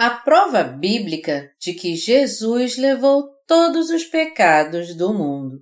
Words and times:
A 0.00 0.10
prova 0.10 0.62
bíblica 0.62 1.52
de 1.58 1.74
que 1.74 1.96
Jesus 1.96 2.76
levou 2.76 3.34
todos 3.48 3.90
os 3.90 4.04
pecados 4.04 4.96
do 4.96 5.12
mundo. 5.12 5.60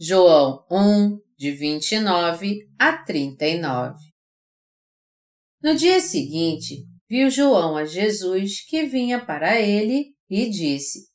João 0.00 0.64
1, 0.70 1.20
de 1.36 1.52
29 1.52 2.66
a 2.78 2.96
39 3.04 3.98
No 5.62 5.74
dia 5.74 6.00
seguinte, 6.00 6.86
viu 7.06 7.28
João 7.28 7.76
a 7.76 7.84
Jesus 7.84 8.64
que 8.64 8.86
vinha 8.86 9.22
para 9.22 9.60
ele 9.60 10.16
e 10.30 10.48
disse: 10.48 11.10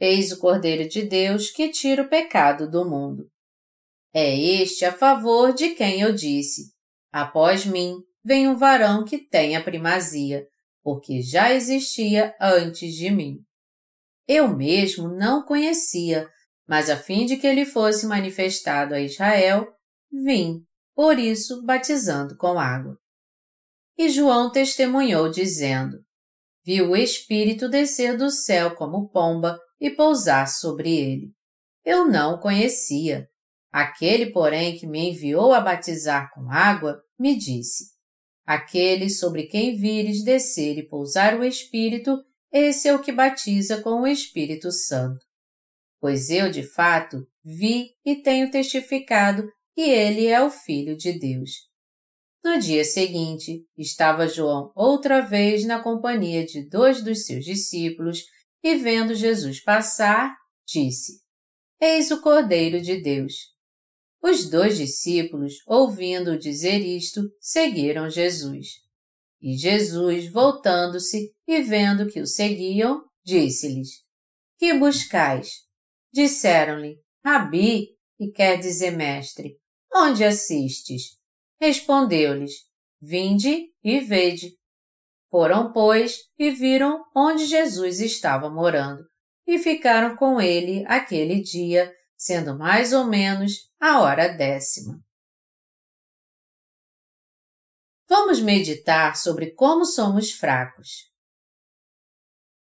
Eis 0.00 0.32
o 0.32 0.38
Cordeiro 0.38 0.88
de 0.88 1.02
Deus 1.02 1.50
que 1.50 1.68
tira 1.68 2.02
o 2.02 2.08
pecado 2.08 2.66
do 2.70 2.88
mundo. 2.88 3.28
É 4.14 4.34
este 4.34 4.86
a 4.86 4.92
favor 4.92 5.52
de 5.52 5.74
quem 5.74 6.00
eu 6.00 6.14
disse: 6.14 6.72
Após 7.12 7.66
mim 7.66 8.08
vem 8.28 8.46
um 8.46 8.54
varão 8.54 9.06
que 9.06 9.16
tem 9.16 9.56
a 9.56 9.64
primazia, 9.64 10.46
porque 10.82 11.22
já 11.22 11.50
existia 11.50 12.36
antes 12.38 12.94
de 12.94 13.10
mim. 13.10 13.38
Eu 14.28 14.54
mesmo 14.54 15.08
não 15.08 15.42
conhecia, 15.42 16.28
mas 16.68 16.90
a 16.90 16.96
fim 16.98 17.24
de 17.24 17.38
que 17.38 17.46
ele 17.46 17.64
fosse 17.64 18.06
manifestado 18.06 18.92
a 18.92 19.00
Israel, 19.00 19.66
vim, 20.12 20.62
por 20.94 21.18
isso, 21.18 21.64
batizando 21.64 22.36
com 22.36 22.58
água. 22.58 22.98
E 23.96 24.10
João 24.10 24.52
testemunhou, 24.52 25.30
dizendo: 25.30 25.96
Viu 26.62 26.90
o 26.90 26.96
Espírito 26.96 27.66
descer 27.66 28.18
do 28.18 28.30
céu 28.30 28.76
como 28.76 29.08
pomba 29.08 29.58
e 29.80 29.88
pousar 29.88 30.46
sobre 30.46 30.94
ele. 30.94 31.32
Eu 31.82 32.06
não 32.06 32.34
o 32.34 32.40
conhecia. 32.40 33.26
Aquele, 33.72 34.30
porém, 34.32 34.76
que 34.76 34.86
me 34.86 35.12
enviou 35.12 35.54
a 35.54 35.60
batizar 35.62 36.30
com 36.34 36.50
água, 36.50 37.00
me 37.18 37.34
disse: 37.34 37.97
Aquele 38.48 39.10
sobre 39.10 39.42
quem 39.42 39.76
vires 39.76 40.24
descer 40.24 40.78
e 40.78 40.82
pousar 40.82 41.38
o 41.38 41.44
Espírito, 41.44 42.24
esse 42.50 42.88
é 42.88 42.94
o 42.94 43.02
que 43.02 43.12
batiza 43.12 43.82
com 43.82 44.00
o 44.00 44.06
Espírito 44.06 44.72
Santo. 44.72 45.22
Pois 46.00 46.30
eu, 46.30 46.50
de 46.50 46.62
fato, 46.62 47.28
vi 47.44 47.90
e 48.06 48.16
tenho 48.16 48.50
testificado 48.50 49.46
que 49.74 49.82
ele 49.82 50.28
é 50.28 50.42
o 50.42 50.48
Filho 50.48 50.96
de 50.96 51.12
Deus. 51.18 51.50
No 52.42 52.58
dia 52.58 52.86
seguinte, 52.86 53.66
estava 53.76 54.26
João 54.26 54.72
outra 54.74 55.20
vez 55.20 55.66
na 55.66 55.82
companhia 55.82 56.46
de 56.46 56.66
dois 56.66 57.04
dos 57.04 57.26
seus 57.26 57.44
discípulos 57.44 58.24
e, 58.64 58.76
vendo 58.76 59.14
Jesus 59.14 59.62
passar, 59.62 60.34
disse: 60.66 61.20
Eis 61.78 62.10
o 62.10 62.22
Cordeiro 62.22 62.80
de 62.80 63.02
Deus. 63.02 63.34
Os 64.22 64.50
dois 64.50 64.76
discípulos, 64.76 65.54
ouvindo 65.66 66.38
dizer 66.38 66.78
isto, 66.78 67.22
seguiram 67.40 68.10
Jesus. 68.10 68.66
E 69.40 69.56
Jesus, 69.56 70.30
voltando-se 70.30 71.32
e 71.46 71.62
vendo 71.62 72.08
que 72.08 72.20
o 72.20 72.26
seguiam, 72.26 73.02
disse-lhes: 73.24 74.02
Que 74.58 74.74
buscais? 74.74 75.50
Disseram-lhe: 76.12 76.98
Rabi, 77.24 77.90
e 78.18 78.30
quer 78.32 78.58
dizer 78.58 78.90
mestre, 78.90 79.56
onde 79.94 80.24
assistes? 80.24 81.16
Respondeu-lhes: 81.60 82.52
Vinde 83.00 83.66
e 83.84 84.00
vede. 84.00 84.56
Foram, 85.30 85.72
pois, 85.72 86.16
e 86.38 86.50
viram 86.50 87.04
onde 87.14 87.44
Jesus 87.46 88.00
estava 88.00 88.50
morando, 88.50 89.04
e 89.46 89.58
ficaram 89.58 90.16
com 90.16 90.40
ele 90.40 90.84
aquele 90.86 91.40
dia, 91.40 91.92
sendo 92.18 92.58
mais 92.58 92.92
ou 92.92 93.04
menos 93.04 93.70
a 93.80 94.00
hora 94.00 94.28
décima. 94.28 95.00
Vamos 98.08 98.40
meditar 98.40 99.16
sobre 99.16 99.52
como 99.52 99.84
somos 99.84 100.32
fracos. 100.32 101.10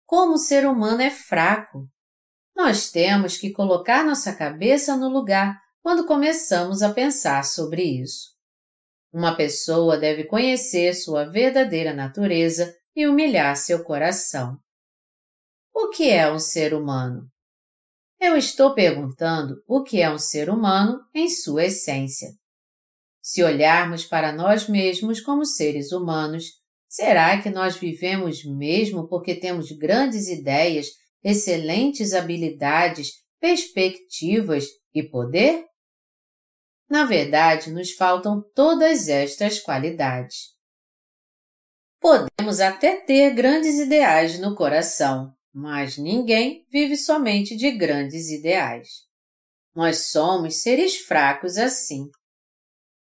Como 0.05 0.33
o 0.33 0.38
ser 0.38 0.67
humano 0.67 1.01
é 1.01 1.09
fraco. 1.09 1.89
Nós 2.55 2.91
temos 2.91 3.38
que 3.38 3.51
colocar 3.51 4.03
nossa 4.03 4.35
cabeça 4.35 4.97
no 4.97 5.07
lugar 5.07 5.59
quando 5.81 6.05
começamos 6.05 6.81
a 6.81 6.94
pensar 6.94 7.44
sobre 7.44 7.83
isso. 7.83 8.35
Uma 9.13 9.35
pessoa 9.35 9.97
deve 9.97 10.25
conhecer 10.25 10.94
sua 10.94 11.25
verdadeira 11.25 11.94
natureza 11.94 12.75
e 12.95 13.07
humilhar 13.07 13.55
seu 13.55 13.83
coração. 13.83 14.59
O 15.73 15.89
que 15.89 16.09
é 16.09 16.31
um 16.31 16.39
ser 16.39 16.73
humano? 16.73 17.29
Eu 18.19 18.37
estou 18.37 18.73
perguntando 18.73 19.61
o 19.67 19.83
que 19.83 20.01
é 20.01 20.09
um 20.09 20.17
ser 20.17 20.49
humano 20.49 20.99
em 21.13 21.29
sua 21.29 21.65
essência. 21.65 22.29
Se 23.21 23.43
olharmos 23.43 24.05
para 24.05 24.31
nós 24.31 24.69
mesmos 24.69 25.19
como 25.19 25.45
seres 25.45 25.91
humanos, 25.91 26.45
será 26.87 27.41
que 27.41 27.49
nós 27.49 27.75
vivemos 27.75 28.43
mesmo 28.45 29.07
porque 29.07 29.35
temos 29.35 29.71
grandes 29.71 30.27
ideias, 30.27 30.87
excelentes 31.23 32.13
habilidades, 32.13 33.11
perspectivas 33.39 34.65
e 34.93 35.03
poder? 35.03 35.65
Na 36.89 37.03
verdade, 37.03 37.71
nos 37.71 37.91
faltam 37.93 38.43
todas 38.53 39.07
estas 39.07 39.59
qualidades. 39.59 40.53
Podemos 41.99 42.59
até 42.59 42.97
ter 42.97 43.33
grandes 43.33 43.79
ideais 43.79 44.39
no 44.39 44.55
coração, 44.55 45.35
mas 45.57 45.97
ninguém 45.97 46.66
vive 46.69 46.97
somente 46.97 47.55
de 47.55 47.71
grandes 47.71 48.29
ideais. 48.29 49.05
Nós 49.73 50.07
somos 50.07 50.61
seres 50.61 50.97
fracos 50.97 51.57
assim. 51.57 52.09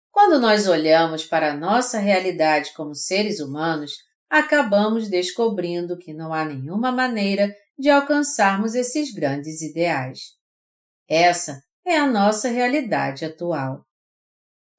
Quando 0.10 0.40
nós 0.40 0.66
olhamos 0.66 1.26
para 1.26 1.52
a 1.52 1.58
nossa 1.58 2.00
realidade 2.00 2.72
como 2.74 2.96
seres 2.96 3.42
humanos, 3.42 3.98
acabamos 4.30 5.10
descobrindo 5.10 5.98
que 5.98 6.14
não 6.14 6.34
há 6.34 6.46
nenhuma 6.46 6.90
maneira 6.90 7.54
de 7.78 7.90
alcançarmos 7.90 8.76
esses 8.76 9.14
grandes 9.14 9.62
ideais. 9.62 10.20
Essa 11.06 11.62
é 11.86 11.98
a 11.98 12.08
nossa 12.08 12.48
realidade 12.48 13.26
atual. 13.26 13.86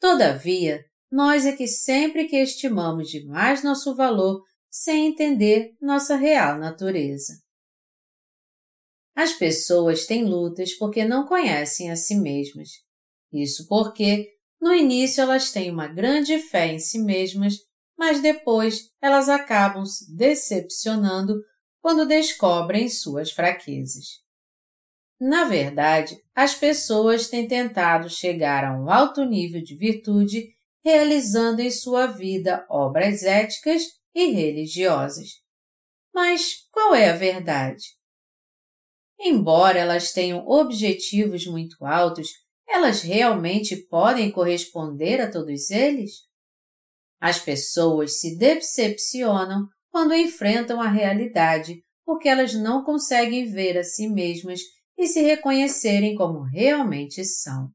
Todavia, 0.00 0.82
nós 1.12 1.44
é 1.44 1.52
que 1.52 1.66
sempre 1.66 2.24
que 2.28 2.36
estimamos 2.36 3.10
demais 3.10 3.62
nosso 3.62 3.94
valor 3.94 4.42
sem 4.70 5.08
entender 5.08 5.74
nossa 5.82 6.16
real 6.16 6.58
natureza. 6.58 7.46
As 9.18 9.32
pessoas 9.32 10.06
têm 10.06 10.24
lutas 10.24 10.74
porque 10.74 11.04
não 11.04 11.26
conhecem 11.26 11.90
a 11.90 11.96
si 11.96 12.14
mesmas. 12.14 12.68
Isso 13.32 13.66
porque, 13.66 14.28
no 14.60 14.72
início, 14.72 15.20
elas 15.20 15.50
têm 15.50 15.72
uma 15.72 15.88
grande 15.88 16.38
fé 16.38 16.68
em 16.68 16.78
si 16.78 17.00
mesmas, 17.00 17.54
mas 17.98 18.22
depois 18.22 18.92
elas 19.02 19.28
acabam 19.28 19.84
se 19.84 20.14
decepcionando 20.16 21.42
quando 21.82 22.06
descobrem 22.06 22.88
suas 22.88 23.32
fraquezas. 23.32 24.22
Na 25.20 25.46
verdade, 25.46 26.16
as 26.32 26.54
pessoas 26.54 27.26
têm 27.26 27.48
tentado 27.48 28.08
chegar 28.08 28.64
a 28.64 28.80
um 28.80 28.88
alto 28.88 29.24
nível 29.24 29.60
de 29.60 29.74
virtude 29.74 30.46
realizando 30.84 31.60
em 31.60 31.72
sua 31.72 32.06
vida 32.06 32.64
obras 32.70 33.24
éticas 33.24 33.82
e 34.14 34.26
religiosas. 34.26 35.42
Mas 36.14 36.68
qual 36.70 36.94
é 36.94 37.10
a 37.10 37.16
verdade? 37.16 37.97
Embora 39.18 39.78
elas 39.78 40.12
tenham 40.12 40.46
objetivos 40.46 41.46
muito 41.46 41.84
altos, 41.84 42.28
elas 42.68 43.02
realmente 43.02 43.76
podem 43.88 44.30
corresponder 44.30 45.20
a 45.20 45.30
todos 45.30 45.70
eles? 45.70 46.28
As 47.20 47.40
pessoas 47.40 48.20
se 48.20 48.36
decepcionam 48.36 49.66
quando 49.90 50.14
enfrentam 50.14 50.80
a 50.80 50.88
realidade 50.88 51.82
porque 52.04 52.28
elas 52.28 52.54
não 52.54 52.84
conseguem 52.84 53.50
ver 53.50 53.76
a 53.76 53.84
si 53.84 54.08
mesmas 54.08 54.60
e 54.96 55.06
se 55.06 55.20
reconhecerem 55.20 56.14
como 56.14 56.42
realmente 56.42 57.24
são. 57.24 57.70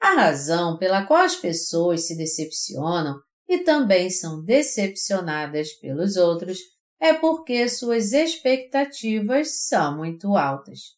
A 0.00 0.14
razão 0.14 0.78
pela 0.78 1.06
qual 1.06 1.22
as 1.22 1.36
pessoas 1.36 2.06
se 2.06 2.16
decepcionam 2.16 3.18
e 3.48 3.58
também 3.58 4.10
são 4.10 4.42
decepcionadas 4.42 5.72
pelos 5.74 6.16
outros 6.16 6.58
é 7.00 7.12
porque 7.12 7.68
suas 7.68 8.12
expectativas 8.12 9.66
são 9.66 9.96
muito 9.96 10.36
altas. 10.36 10.96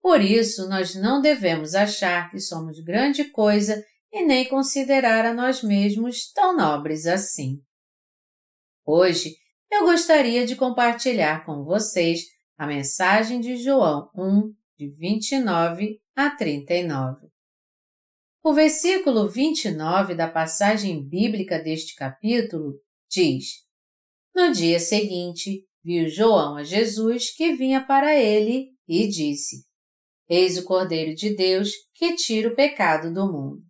Por 0.00 0.20
isso, 0.20 0.68
nós 0.68 0.94
não 0.94 1.20
devemos 1.20 1.74
achar 1.74 2.30
que 2.30 2.38
somos 2.38 2.80
grande 2.80 3.24
coisa 3.24 3.84
e 4.12 4.24
nem 4.24 4.48
considerar 4.48 5.24
a 5.24 5.34
nós 5.34 5.62
mesmos 5.62 6.32
tão 6.32 6.56
nobres 6.56 7.06
assim. 7.06 7.60
Hoje, 8.84 9.36
eu 9.70 9.84
gostaria 9.84 10.46
de 10.46 10.56
compartilhar 10.56 11.44
com 11.44 11.62
vocês 11.62 12.22
a 12.56 12.66
mensagem 12.66 13.40
de 13.40 13.56
João 13.56 14.10
1, 14.14 14.54
de 14.78 14.88
29 14.88 16.00
a 16.16 16.30
39. 16.30 17.28
O 18.42 18.54
versículo 18.54 19.28
29 19.28 20.14
da 20.14 20.26
passagem 20.26 21.06
bíblica 21.06 21.58
deste 21.58 21.94
capítulo 21.94 22.80
diz: 23.10 23.67
no 24.38 24.52
dia 24.52 24.78
seguinte, 24.78 25.66
viu 25.82 26.08
João 26.08 26.56
a 26.56 26.62
Jesus 26.62 27.34
que 27.34 27.56
vinha 27.56 27.84
para 27.84 28.14
ele 28.14 28.68
e 28.86 29.08
disse: 29.08 29.64
Eis 30.28 30.56
o 30.56 30.64
Cordeiro 30.64 31.12
de 31.12 31.34
Deus 31.34 31.72
que 31.92 32.14
tira 32.14 32.48
o 32.48 32.54
pecado 32.54 33.12
do 33.12 33.26
mundo. 33.26 33.60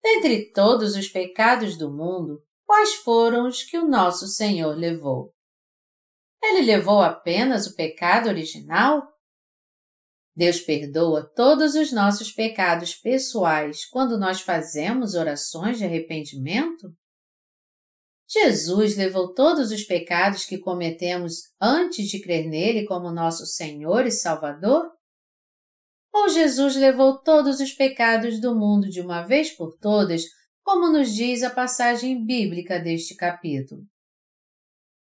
Dentre 0.00 0.52
todos 0.52 0.94
os 0.94 1.08
pecados 1.08 1.76
do 1.76 1.92
mundo, 1.92 2.40
quais 2.64 2.94
foram 2.94 3.48
os 3.48 3.64
que 3.64 3.76
o 3.76 3.88
nosso 3.88 4.28
Senhor 4.28 4.76
levou. 4.76 5.32
Ele 6.40 6.62
levou 6.62 7.00
apenas 7.00 7.66
o 7.66 7.74
pecado 7.74 8.28
original? 8.28 9.02
Deus 10.36 10.60
perdoa 10.60 11.28
todos 11.34 11.74
os 11.74 11.92
nossos 11.92 12.30
pecados 12.30 12.94
pessoais 12.94 13.84
quando 13.86 14.16
nós 14.16 14.40
fazemos 14.40 15.14
orações 15.14 15.78
de 15.78 15.84
arrependimento? 15.84 16.92
Jesus 18.32 18.96
levou 18.96 19.34
todos 19.34 19.70
os 19.70 19.84
pecados 19.84 20.46
que 20.46 20.56
cometemos 20.56 21.42
antes 21.60 22.08
de 22.08 22.18
crer 22.22 22.48
nele 22.48 22.86
como 22.86 23.12
nosso 23.12 23.44
Senhor 23.44 24.06
e 24.06 24.10
Salvador? 24.10 24.90
Ou 26.10 26.30
Jesus 26.30 26.76
levou 26.76 27.18
todos 27.22 27.60
os 27.60 27.72
pecados 27.72 28.40
do 28.40 28.54
mundo 28.54 28.88
de 28.88 29.02
uma 29.02 29.22
vez 29.22 29.50
por 29.50 29.76
todas, 29.78 30.22
como 30.62 30.90
nos 30.90 31.14
diz 31.14 31.42
a 31.42 31.50
passagem 31.50 32.24
bíblica 32.24 32.78
deste 32.78 33.14
capítulo? 33.14 33.82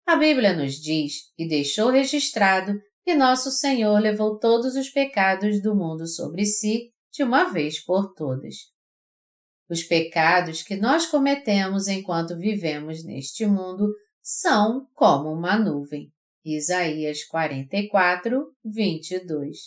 A 0.06 0.16
Bíblia 0.16 0.54
nos 0.54 0.76
diz 0.76 1.34
e 1.38 1.46
deixou 1.46 1.90
registrado 1.90 2.80
que 3.04 3.14
nosso 3.14 3.52
Senhor 3.52 4.00
levou 4.00 4.40
todos 4.40 4.76
os 4.76 4.90
pecados 4.90 5.62
do 5.62 5.76
mundo 5.76 6.08
sobre 6.08 6.46
si 6.46 6.94
de 7.12 7.24
uma 7.24 7.52
vez 7.52 7.84
por 7.84 8.14
todas. 8.14 8.56
Os 9.70 9.84
pecados 9.84 10.64
que 10.64 10.76
nós 10.78 11.06
cometemos 11.06 11.88
enquanto 11.88 12.38
vivemos 12.38 13.04
neste 13.04 13.46
mundo 13.46 13.94
são 14.22 14.88
como 14.94 15.32
uma 15.32 15.58
nuvem. 15.58 16.12
Isaías 16.46 17.26
44, 17.26 18.54
22. 18.64 19.58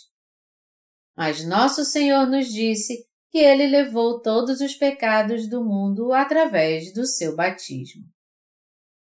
Mas 1.15 1.45
nosso 1.45 1.85
Senhor 1.85 2.25
nos 2.25 2.47
disse 2.47 3.05
que 3.29 3.37
Ele 3.37 3.67
levou 3.67 4.21
todos 4.21 4.59
os 4.59 4.73
pecados 4.73 5.47
do 5.47 5.63
mundo 5.63 6.11
através 6.11 6.91
do 6.93 7.05
seu 7.05 7.35
batismo. 7.35 8.03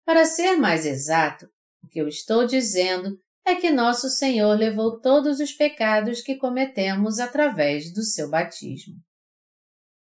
Para 0.05 0.25
ser 0.25 0.57
mais 0.57 0.85
exato, 0.85 1.49
o 1.83 1.89
que 1.89 2.01
eu 2.01 2.09
estou 2.09 2.47
dizendo 2.47 3.19
é 3.47 3.55
que 3.55 3.71
nosso 3.71 4.11
Senhor 4.11 4.55
levou 4.59 5.01
todos 5.01 5.39
os 5.39 5.53
pecados 5.53 6.21
que 6.21 6.37
cometemos 6.37 7.19
através 7.19 7.93
do 7.93 8.03
seu 8.03 8.29
batismo. 8.29 8.95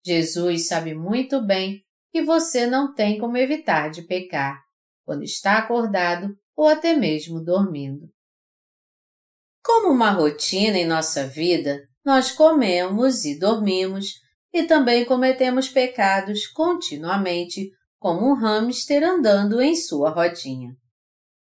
Jesus 0.05 0.67
sabe 0.67 0.93
muito 0.93 1.41
bem 1.41 1.81
que 2.11 2.21
você 2.21 2.67
não 2.67 2.93
tem 2.93 3.17
como 3.17 3.37
evitar 3.37 3.89
de 3.89 4.03
pecar, 4.03 4.61
quando 5.03 5.23
está 5.23 5.57
acordado 5.57 6.35
ou 6.55 6.67
até 6.67 6.95
mesmo 6.95 7.43
dormindo. 7.43 8.07
Como 9.63 9.91
uma 9.91 10.11
rotina 10.11 10.77
em 10.77 10.85
nossa 10.85 11.27
vida, 11.27 11.81
nós 12.05 12.31
comemos 12.31 13.25
e 13.25 13.39
dormimos 13.39 14.13
e 14.53 14.63
também 14.63 15.03
cometemos 15.03 15.67
pecados 15.67 16.47
continuamente, 16.47 17.71
como 17.99 18.29
um 18.29 18.35
hamster 18.35 19.03
andando 19.03 19.59
em 19.59 19.75
sua 19.75 20.11
rodinha. 20.11 20.75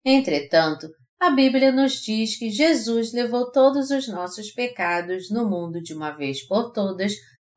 Entretanto, 0.05 0.87
a 1.19 1.31
Bíblia 1.31 1.71
nos 1.71 1.93
diz 1.93 2.37
que 2.37 2.51
Jesus 2.51 3.11
levou 3.13 3.51
todos 3.51 3.89
os 3.89 4.07
nossos 4.07 4.51
pecados 4.51 5.31
no 5.31 5.49
mundo 5.49 5.81
de 5.81 5.93
uma 5.93 6.11
vez 6.11 6.45
por 6.45 6.71
todas 6.71 7.13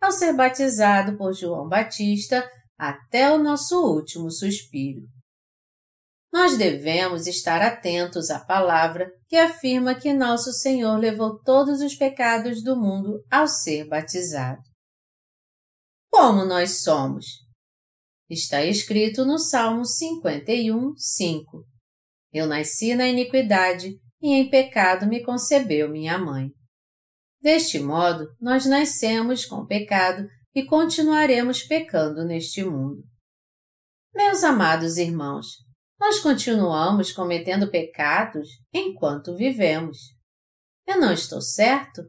ao 0.07 0.13
ser 0.13 0.33
batizado 0.35 1.17
por 1.17 1.35
João 1.35 1.69
Batista 1.69 2.49
até 2.79 3.33
o 3.33 3.39
nosso 3.39 3.85
último 3.85 4.31
suspiro. 4.31 5.01
Nós 6.33 6.57
devemos 6.57 7.27
estar 7.27 7.61
atentos 7.61 8.31
à 8.31 8.39
palavra 8.39 9.11
que 9.27 9.37
afirma 9.37 9.97
que 9.97 10.13
nosso 10.13 10.53
Senhor 10.53 10.97
levou 10.97 11.43
todos 11.43 11.81
os 11.81 11.97
pecados 11.97 12.63
do 12.63 12.77
mundo 12.77 13.21
ao 13.29 13.49
ser 13.49 13.89
batizado. 13.89 14.63
Como 16.09 16.45
nós 16.45 16.83
somos? 16.83 17.27
Está 18.31 18.65
escrito 18.65 19.25
no 19.25 19.39
Salmo 19.39 19.85
51, 19.85 20.95
5. 20.97 21.65
Eu 22.33 22.47
nasci 22.47 22.95
na 22.95 23.09
iniquidade 23.09 23.99
e 24.23 24.35
em 24.35 24.49
pecado 24.49 25.07
me 25.07 25.25
concebeu 25.25 25.91
minha 25.91 26.17
mãe. 26.17 26.56
Deste 27.41 27.79
modo, 27.79 28.27
nós 28.41 28.67
nascemos 28.67 29.45
com 29.45 29.67
pecado 29.67 30.27
e 30.55 30.65
continuaremos 30.65 31.63
pecando 31.63 32.25
neste 32.25 32.65
mundo. 32.65 33.05
Meus 34.15 34.43
amados 34.43 34.97
irmãos, 34.97 35.47
nós 36.01 36.21
continuamos 36.21 37.13
cometendo 37.13 37.71
pecados 37.71 38.49
enquanto 38.73 39.37
vivemos. 39.37 39.99
Eu 40.87 41.01
não 41.01 41.13
estou 41.13 41.41
certo? 41.41 42.03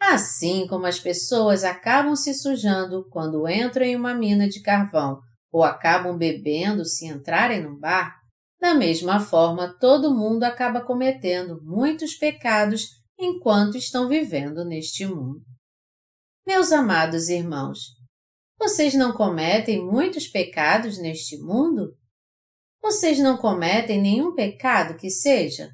Assim 0.00 0.66
como 0.66 0.86
as 0.86 0.98
pessoas 0.98 1.64
acabam 1.64 2.14
se 2.14 2.34
sujando 2.34 3.08
quando 3.08 3.48
entram 3.48 3.86
em 3.86 3.96
uma 3.96 4.14
mina 4.14 4.48
de 4.48 4.60
carvão 4.60 5.20
ou 5.50 5.62
acabam 5.62 6.16
bebendo 6.18 6.84
se 6.84 7.06
entrarem 7.06 7.62
num 7.62 7.78
bar, 7.78 8.14
da 8.60 8.74
mesma 8.74 9.20
forma, 9.20 9.76
todo 9.78 10.14
mundo 10.14 10.44
acaba 10.44 10.80
cometendo 10.80 11.62
muitos 11.62 12.14
pecados 12.14 12.88
enquanto 13.24 13.76
estão 13.76 14.08
vivendo 14.08 14.64
neste 14.64 15.06
mundo. 15.06 15.42
Meus 16.46 16.72
amados 16.72 17.28
irmãos, 17.28 17.78
vocês 18.58 18.94
não 18.94 19.12
cometem 19.12 19.84
muitos 19.84 20.26
pecados 20.28 20.98
neste 20.98 21.38
mundo? 21.38 21.96
Vocês 22.82 23.18
não 23.18 23.36
cometem 23.36 24.00
nenhum 24.00 24.34
pecado 24.34 24.96
que 24.96 25.10
seja? 25.10 25.70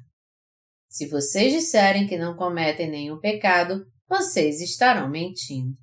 Se 0.89 1.07
vocês 1.07 1.53
disserem 1.53 2.07
que 2.07 2.17
não 2.17 2.35
cometem 2.35 2.89
nenhum 2.89 3.19
pecado, 3.19 3.85
vocês 4.07 4.61
estarão 4.61 5.09
mentindo. 5.09 5.75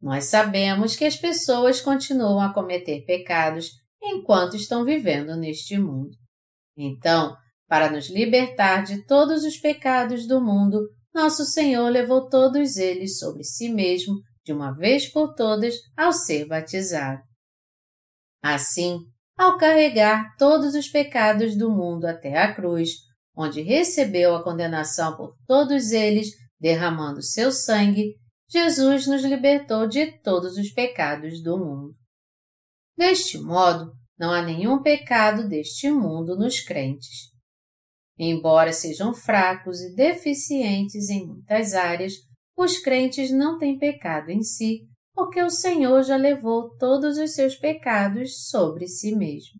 Nós 0.00 0.24
sabemos 0.24 0.96
que 0.96 1.04
as 1.04 1.16
pessoas 1.16 1.80
continuam 1.80 2.40
a 2.40 2.52
cometer 2.52 3.04
pecados 3.04 3.70
enquanto 4.02 4.56
estão 4.56 4.84
vivendo 4.84 5.36
neste 5.36 5.78
mundo. 5.78 6.16
Então, 6.76 7.36
para 7.72 7.90
nos 7.90 8.10
libertar 8.10 8.84
de 8.84 9.02
todos 9.06 9.44
os 9.44 9.56
pecados 9.56 10.26
do 10.26 10.44
mundo, 10.44 10.90
nosso 11.14 11.46
Senhor 11.46 11.88
levou 11.88 12.28
todos 12.28 12.76
eles 12.76 13.18
sobre 13.18 13.44
si 13.44 13.70
mesmo, 13.70 14.16
de 14.44 14.52
uma 14.52 14.72
vez 14.72 15.10
por 15.10 15.34
todas, 15.34 15.76
ao 15.96 16.12
ser 16.12 16.46
batizado. 16.46 17.22
Assim, 18.42 18.98
ao 19.38 19.56
carregar 19.56 20.36
todos 20.36 20.74
os 20.74 20.86
pecados 20.86 21.56
do 21.56 21.70
mundo 21.70 22.04
até 22.04 22.36
a 22.36 22.54
cruz, 22.54 22.90
onde 23.34 23.62
recebeu 23.62 24.36
a 24.36 24.44
condenação 24.44 25.16
por 25.16 25.34
todos 25.46 25.92
eles, 25.92 26.28
derramando 26.60 27.22
seu 27.22 27.50
sangue, 27.50 28.16
Jesus 28.50 29.06
nos 29.06 29.24
libertou 29.24 29.88
de 29.88 30.12
todos 30.20 30.58
os 30.58 30.70
pecados 30.74 31.42
do 31.42 31.56
mundo. 31.56 31.94
Deste 32.98 33.38
modo, 33.38 33.92
não 34.18 34.30
há 34.30 34.42
nenhum 34.42 34.82
pecado 34.82 35.48
deste 35.48 35.90
mundo 35.90 36.36
nos 36.36 36.60
crentes. 36.60 37.31
Embora 38.24 38.72
sejam 38.72 39.12
fracos 39.12 39.80
e 39.80 39.96
deficientes 39.96 41.10
em 41.10 41.26
muitas 41.26 41.74
áreas, 41.74 42.12
os 42.56 42.78
crentes 42.78 43.32
não 43.32 43.58
têm 43.58 43.76
pecado 43.76 44.30
em 44.30 44.44
si, 44.44 44.86
porque 45.12 45.42
o 45.42 45.50
Senhor 45.50 46.04
já 46.04 46.16
levou 46.16 46.76
todos 46.76 47.18
os 47.18 47.34
seus 47.34 47.56
pecados 47.56 48.48
sobre 48.48 48.86
si 48.86 49.16
mesmo. 49.16 49.58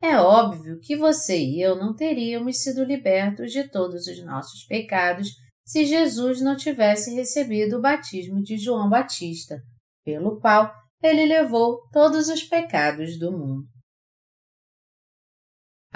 É 0.00 0.16
óbvio 0.16 0.78
que 0.80 0.96
você 0.96 1.36
e 1.36 1.60
eu 1.60 1.74
não 1.74 1.92
teríamos 1.92 2.62
sido 2.62 2.84
libertos 2.84 3.50
de 3.50 3.68
todos 3.68 4.06
os 4.06 4.24
nossos 4.24 4.64
pecados 4.66 5.30
se 5.66 5.84
Jesus 5.84 6.40
não 6.40 6.56
tivesse 6.56 7.12
recebido 7.16 7.78
o 7.78 7.82
batismo 7.82 8.40
de 8.44 8.56
João 8.56 8.88
Batista, 8.88 9.60
pelo 10.04 10.38
qual 10.38 10.72
ele 11.02 11.26
levou 11.26 11.80
todos 11.90 12.28
os 12.28 12.44
pecados 12.44 13.18
do 13.18 13.32
mundo. 13.32 13.73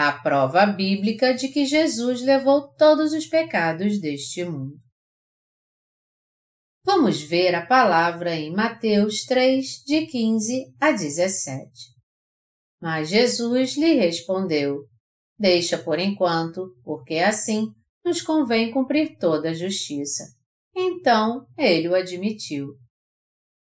A 0.00 0.12
prova 0.12 0.64
bíblica 0.64 1.34
de 1.34 1.48
que 1.48 1.66
Jesus 1.66 2.22
levou 2.22 2.72
todos 2.74 3.12
os 3.12 3.26
pecados 3.26 4.00
deste 4.00 4.44
mundo. 4.44 4.78
Vamos 6.84 7.20
ver 7.20 7.52
a 7.56 7.66
palavra 7.66 8.32
em 8.36 8.52
Mateus 8.52 9.24
3, 9.24 9.82
de 9.84 10.06
15 10.06 10.72
a 10.80 10.92
17. 10.92 11.68
Mas 12.80 13.08
Jesus 13.08 13.76
lhe 13.76 13.94
respondeu: 13.94 14.84
Deixa 15.36 15.76
por 15.76 15.98
enquanto, 15.98 16.76
porque 16.84 17.16
assim 17.16 17.66
nos 18.04 18.22
convém 18.22 18.70
cumprir 18.70 19.18
toda 19.18 19.50
a 19.50 19.54
justiça. 19.54 20.22
Então 20.76 21.44
ele 21.58 21.88
o 21.88 21.96
admitiu. 21.96 22.68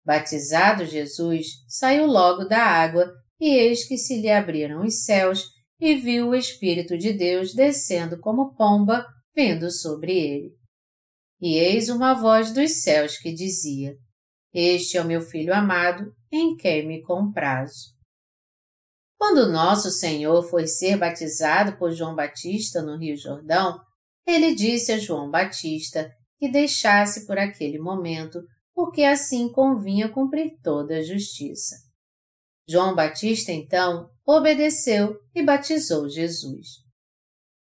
Batizado 0.06 0.86
Jesus, 0.86 1.48
saiu 1.66 2.06
logo 2.06 2.44
da 2.44 2.62
água, 2.62 3.12
e 3.40 3.48
eis 3.48 3.84
que 3.84 3.98
se 3.98 4.20
lhe 4.20 4.30
abriram 4.30 4.84
os 4.84 5.02
céus, 5.02 5.58
e 5.80 5.94
viu 5.96 6.28
o 6.28 6.34
Espírito 6.34 6.98
de 6.98 7.12
Deus 7.12 7.54
descendo 7.54 8.20
como 8.20 8.54
pomba, 8.54 9.06
vindo 9.34 9.70
sobre 9.70 10.12
ele. 10.12 10.50
E 11.40 11.54
eis 11.56 11.88
uma 11.88 12.12
voz 12.12 12.52
dos 12.52 12.82
céus 12.82 13.16
que 13.16 13.32
dizia: 13.32 13.94
Este 14.52 14.98
é 14.98 15.02
o 15.02 15.06
meu 15.06 15.22
filho 15.22 15.54
amado, 15.54 16.12
em 16.30 16.54
quem 16.56 16.86
me 16.86 17.02
comprazo. 17.02 17.98
Quando 19.18 19.50
nosso 19.50 19.90
Senhor 19.90 20.42
foi 20.48 20.66
ser 20.66 20.96
batizado 20.96 21.76
por 21.78 21.92
João 21.92 22.14
Batista 22.14 22.82
no 22.82 22.98
Rio 22.98 23.16
Jordão, 23.16 23.78
ele 24.26 24.54
disse 24.54 24.92
a 24.92 24.98
João 24.98 25.30
Batista 25.30 26.10
que 26.38 26.50
deixasse 26.50 27.26
por 27.26 27.38
aquele 27.38 27.78
momento 27.78 28.40
porque 28.74 29.02
assim 29.02 29.50
convinha 29.52 30.08
cumprir 30.08 30.58
toda 30.62 30.96
a 30.96 31.02
justiça. 31.02 31.76
João 32.68 32.94
Batista, 32.94 33.52
então, 33.52 34.08
obedeceu 34.26 35.16
e 35.34 35.42
batizou 35.42 36.08
Jesus. 36.08 36.66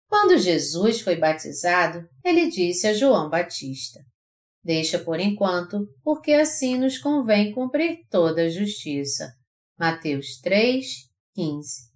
Quando 0.09 0.37
Jesus 0.37 1.01
foi 1.01 1.15
batizado, 1.15 2.07
ele 2.23 2.49
disse 2.49 2.87
a 2.87 2.93
João 2.93 3.29
Batista: 3.29 3.99
Deixa 4.63 4.99
por 4.99 5.19
enquanto, 5.19 5.87
porque 6.03 6.33
assim 6.33 6.77
nos 6.77 6.97
convém 6.97 7.53
cumprir 7.53 7.99
toda 8.09 8.43
a 8.43 8.49
justiça. 8.49 9.31
Mateus 9.77 10.39
3, 10.41 10.85
15. 11.35 11.87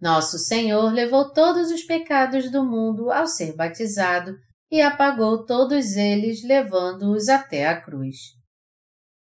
Nosso 0.00 0.38
Senhor 0.38 0.90
levou 0.92 1.32
todos 1.32 1.70
os 1.70 1.82
pecados 1.82 2.50
do 2.50 2.64
mundo 2.64 3.10
ao 3.10 3.26
ser 3.26 3.54
batizado 3.54 4.34
e 4.70 4.80
apagou 4.80 5.44
todos 5.44 5.96
eles, 5.96 6.42
levando-os 6.42 7.28
até 7.28 7.66
a 7.66 7.80
cruz. 7.80 8.39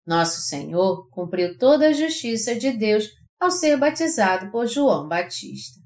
Nosso 0.08 0.40
Senhor 0.40 1.10
cumpriu 1.10 1.58
toda 1.58 1.90
a 1.90 1.94
justiça 1.94 2.56
de 2.56 2.72
Deus 2.72 3.10
ao 3.38 3.52
ser 3.52 3.76
batizado 3.78 4.50
por 4.50 4.66
João 4.66 5.06
Batista. 5.06 5.82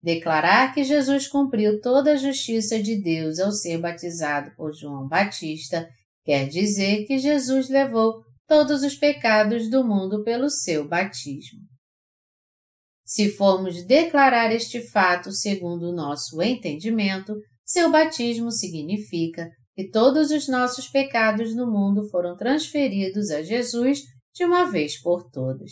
Declarar 0.00 0.72
que 0.72 0.84
Jesus 0.84 1.26
cumpriu 1.26 1.80
toda 1.80 2.12
a 2.12 2.16
justiça 2.16 2.80
de 2.80 3.02
Deus 3.02 3.40
ao 3.40 3.50
ser 3.50 3.78
batizado 3.78 4.54
por 4.54 4.72
João 4.72 5.08
Batista 5.08 5.88
quer 6.24 6.48
dizer 6.48 7.04
que 7.06 7.18
Jesus 7.18 7.68
levou 7.68 8.22
todos 8.46 8.84
os 8.84 8.94
pecados 8.94 9.68
do 9.68 9.84
mundo 9.84 10.22
pelo 10.22 10.48
seu 10.48 10.86
batismo. 10.86 11.60
Se 13.04 13.30
formos 13.30 13.84
declarar 13.84 14.52
este 14.52 14.80
fato 14.90 15.32
segundo 15.32 15.90
o 15.90 15.94
nosso 15.94 16.40
entendimento, 16.40 17.34
seu 17.64 17.90
batismo 17.90 18.52
significa 18.52 19.48
que 19.76 19.90
todos 19.90 20.30
os 20.30 20.48
nossos 20.48 20.88
pecados 20.88 21.54
no 21.54 21.70
mundo 21.70 22.08
foram 22.08 22.34
transferidos 22.34 23.30
a 23.30 23.42
Jesus 23.42 24.00
de 24.34 24.44
uma 24.44 24.64
vez 24.64 25.00
por 25.00 25.30
todas. 25.30 25.70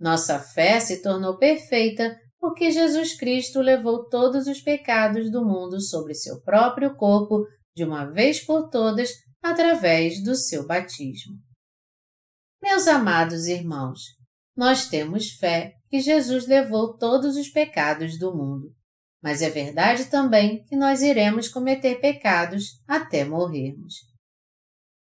Nossa 0.00 0.38
fé 0.38 0.80
se 0.80 1.02
tornou 1.02 1.36
perfeita 1.36 2.18
porque 2.40 2.70
Jesus 2.70 3.16
Cristo 3.16 3.60
levou 3.60 4.08
todos 4.08 4.46
os 4.46 4.60
pecados 4.60 5.30
do 5.30 5.44
mundo 5.44 5.80
sobre 5.80 6.14
seu 6.14 6.40
próprio 6.42 6.96
corpo 6.96 7.46
de 7.76 7.84
uma 7.84 8.06
vez 8.06 8.44
por 8.44 8.70
todas 8.70 9.10
através 9.42 10.22
do 10.22 10.34
seu 10.34 10.66
batismo. 10.66 11.36
Meus 12.62 12.88
amados 12.88 13.46
irmãos, 13.46 14.00
nós 14.56 14.88
temos 14.88 15.32
fé 15.32 15.74
que 15.90 16.00
Jesus 16.00 16.46
levou 16.46 16.96
todos 16.96 17.36
os 17.36 17.48
pecados 17.48 18.18
do 18.18 18.34
mundo, 18.34 18.74
mas 19.24 19.40
é 19.40 19.48
verdade 19.48 20.10
também 20.10 20.62
que 20.64 20.76
nós 20.76 21.00
iremos 21.00 21.48
cometer 21.48 21.98
pecados 21.98 22.78
até 22.86 23.24
morrermos. 23.24 23.94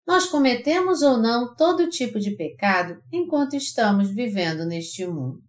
Nós 0.07 0.27
cometemos 0.27 1.03
ou 1.03 1.19
não 1.19 1.53
todo 1.57 1.91
tipo 1.91 2.21
de 2.21 2.37
pecado 2.37 3.03
enquanto 3.13 3.57
estamos 3.57 4.15
vivendo 4.15 4.65
neste 4.65 5.05
mundo. 5.05 5.41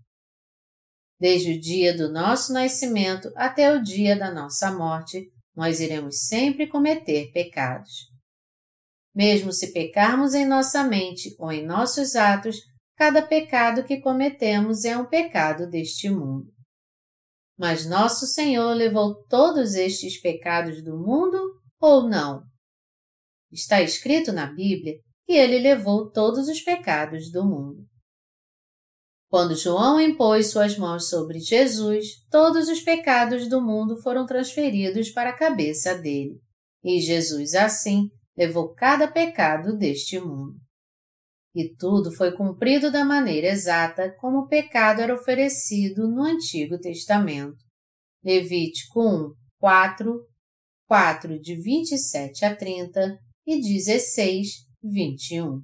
Desde 1.20 1.52
o 1.52 1.62
dia 1.62 1.96
do 1.96 2.12
nosso 2.12 2.52
nascimento 2.54 3.32
até 3.36 3.72
o 3.72 3.84
dia 3.84 4.18
da 4.18 4.34
nossa 4.34 4.72
morte, 4.72 5.30
nós 5.56 5.80
iremos 5.80 6.26
sempre 6.26 6.66
cometer 6.66 7.32
pecados. 7.32 7.92
Mesmo 9.14 9.54
se 9.54 9.74
pecarmos 9.74 10.34
em 10.34 10.44
nossa 10.44 10.84
mente 10.84 11.36
ou 11.38 11.52
em 11.52 11.64
nossos 11.64 12.16
atos, 12.16 12.58
cada 12.98 13.22
pecado 13.22 13.84
que 13.84 14.02
cometemos 14.02 14.86
é 14.86 14.98
um 14.98 15.06
pecado 15.06 15.70
deste 15.70 16.10
mundo. 16.10 16.55
Mas 17.58 17.86
nosso 17.86 18.26
Senhor 18.26 18.74
levou 18.74 19.24
todos 19.28 19.76
estes 19.76 20.20
pecados 20.20 20.84
do 20.84 20.98
mundo 20.98 21.40
ou 21.80 22.08
não? 22.08 22.44
Está 23.52 23.82
escrito 23.82 24.34
na 24.34 24.48
Bíblia 24.48 24.96
que 25.26 25.34
ele 25.34 25.60
levou 25.60 26.12
todos 26.12 26.48
os 26.48 26.62
pecados 26.62 27.32
do 27.32 27.46
mundo. 27.46 27.86
Quando 29.30 29.56
João 29.56 30.00
impôs 30.00 30.52
suas 30.52 30.78
mãos 30.78 31.10
sobre 31.10 31.40
Jesus, 31.40 32.26
todos 32.30 32.70
os 32.70 32.82
pecados 32.82 33.50
do 33.50 33.62
mundo 33.62 34.02
foram 34.02 34.26
transferidos 34.26 35.10
para 35.10 35.32
a 35.32 35.38
cabeça 35.38 35.96
dele. 35.96 36.40
E 36.84 37.02
Jesus, 37.02 37.56
assim, 37.56 38.10
levou 38.38 38.74
cada 38.74 39.08
pecado 39.08 39.76
deste 39.76 40.20
mundo. 40.20 40.65
E 41.56 41.74
tudo 41.74 42.12
foi 42.12 42.36
cumprido 42.36 42.92
da 42.92 43.06
maneira 43.06 43.48
exata 43.48 44.14
como 44.20 44.40
o 44.40 44.48
pecado 44.48 45.02
era 45.02 45.16
oferecido 45.16 46.06
no 46.06 46.24
Antigo 46.24 46.78
Testamento. 46.78 47.56
Levítico 48.22 49.02
1, 49.02 49.34
4, 49.58 50.28
4 50.86 51.40
de 51.40 51.56
27 51.56 52.44
a 52.44 52.54
30 52.54 53.18
e 53.48 53.62
16, 53.62 54.48
21. 54.84 55.62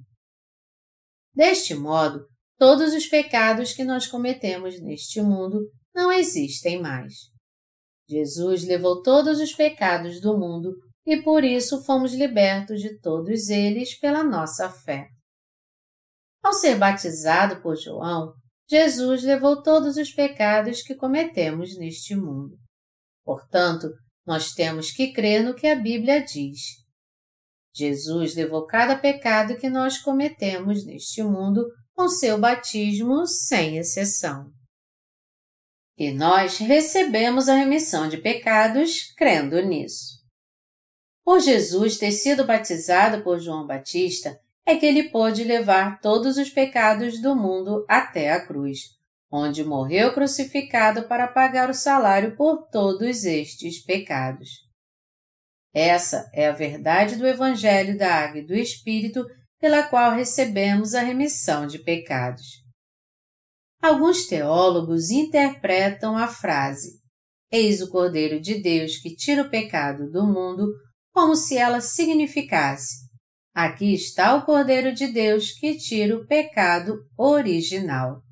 Deste 1.34 1.74
modo, 1.74 2.26
todos 2.58 2.94
os 2.94 3.06
pecados 3.06 3.74
que 3.74 3.84
nós 3.84 4.06
cometemos 4.06 4.80
neste 4.80 5.20
mundo 5.20 5.60
não 5.94 6.10
existem 6.10 6.80
mais. 6.80 7.12
Jesus 8.08 8.64
levou 8.64 9.02
todos 9.02 9.40
os 9.40 9.52
pecados 9.52 10.22
do 10.22 10.38
mundo 10.38 10.72
e 11.04 11.20
por 11.20 11.44
isso 11.44 11.84
fomos 11.84 12.14
libertos 12.14 12.80
de 12.80 12.98
todos 13.00 13.50
eles 13.50 13.98
pela 13.98 14.24
nossa 14.24 14.70
fé. 14.70 15.06
Ao 16.42 16.52
ser 16.52 16.76
batizado 16.76 17.62
por 17.62 17.76
João, 17.76 18.34
Jesus 18.68 19.22
levou 19.22 19.62
todos 19.62 19.96
os 19.96 20.12
pecados 20.12 20.82
que 20.82 20.94
cometemos 20.94 21.76
neste 21.78 22.16
mundo. 22.16 22.56
Portanto, 23.24 23.88
nós 24.26 24.52
temos 24.52 24.90
que 24.90 25.12
crer 25.12 25.44
no 25.44 25.54
que 25.54 25.66
a 25.66 25.76
Bíblia 25.76 26.24
diz. 26.24 26.58
Jesus 27.74 28.34
levou 28.34 28.66
cada 28.66 28.96
pecado 28.96 29.56
que 29.56 29.70
nós 29.70 29.98
cometemos 29.98 30.84
neste 30.84 31.22
mundo 31.22 31.64
com 31.94 32.08
seu 32.08 32.38
batismo 32.38 33.26
sem 33.26 33.78
exceção. 33.78 34.50
E 35.96 36.10
nós 36.10 36.58
recebemos 36.58 37.48
a 37.48 37.54
remissão 37.54 38.08
de 38.08 38.18
pecados 38.18 39.12
crendo 39.16 39.60
nisso. 39.62 40.20
Por 41.24 41.40
Jesus 41.40 41.98
ter 41.98 42.12
sido 42.12 42.44
batizado 42.44 43.22
por 43.22 43.38
João 43.38 43.66
Batista, 43.66 44.36
é 44.66 44.76
que 44.76 44.86
ele 44.86 45.10
pôde 45.10 45.44
levar 45.44 46.00
todos 46.00 46.36
os 46.36 46.50
pecados 46.50 47.20
do 47.20 47.34
mundo 47.34 47.84
até 47.88 48.32
a 48.32 48.44
cruz, 48.44 48.78
onde 49.30 49.64
morreu 49.64 50.12
crucificado 50.12 51.08
para 51.08 51.26
pagar 51.26 51.68
o 51.68 51.74
salário 51.74 52.36
por 52.36 52.68
todos 52.68 53.24
estes 53.24 53.84
pecados. 53.84 54.48
Essa 55.74 56.30
é 56.34 56.46
a 56.46 56.52
verdade 56.52 57.16
do 57.16 57.26
Evangelho 57.26 57.96
da 57.96 58.14
Água 58.14 58.40
e 58.40 58.46
do 58.46 58.54
Espírito 58.54 59.26
pela 59.58 59.82
qual 59.82 60.12
recebemos 60.12 60.94
a 60.94 61.00
remissão 61.00 61.66
de 61.66 61.78
pecados. 61.78 62.62
Alguns 63.80 64.26
teólogos 64.26 65.10
interpretam 65.10 66.16
a 66.16 66.28
frase 66.28 67.02
Eis 67.50 67.82
o 67.82 67.90
Cordeiro 67.90 68.40
de 68.40 68.62
Deus 68.62 68.96
que 68.96 69.14
tira 69.14 69.42
o 69.42 69.50
pecado 69.50 70.10
do 70.10 70.26
mundo 70.26 70.72
como 71.12 71.36
se 71.36 71.58
ela 71.58 71.80
significasse 71.80 73.01
Aqui 73.54 73.94
está 73.94 74.34
o 74.34 74.44
Cordeiro 74.44 74.94
de 74.94 75.08
Deus 75.08 75.52
que 75.52 75.76
tira 75.76 76.16
o 76.16 76.26
pecado 76.26 76.96
original. 77.16 78.22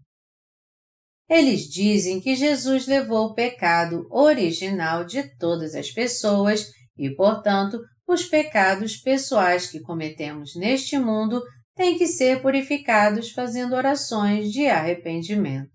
Eles 1.28 1.68
dizem 1.68 2.20
que 2.20 2.34
Jesus 2.34 2.86
levou 2.86 3.26
o 3.26 3.34
pecado 3.34 4.06
original 4.10 5.04
de 5.04 5.22
todas 5.36 5.74
as 5.74 5.90
pessoas 5.90 6.66
e, 6.96 7.14
portanto, 7.14 7.78
os 8.06 8.24
pecados 8.24 8.96
pessoais 8.96 9.70
que 9.70 9.80
cometemos 9.80 10.56
neste 10.56 10.98
mundo 10.98 11.40
têm 11.76 11.96
que 11.96 12.06
ser 12.06 12.42
purificados 12.42 13.30
fazendo 13.30 13.74
orações 13.74 14.50
de 14.50 14.66
arrependimento. 14.66 15.70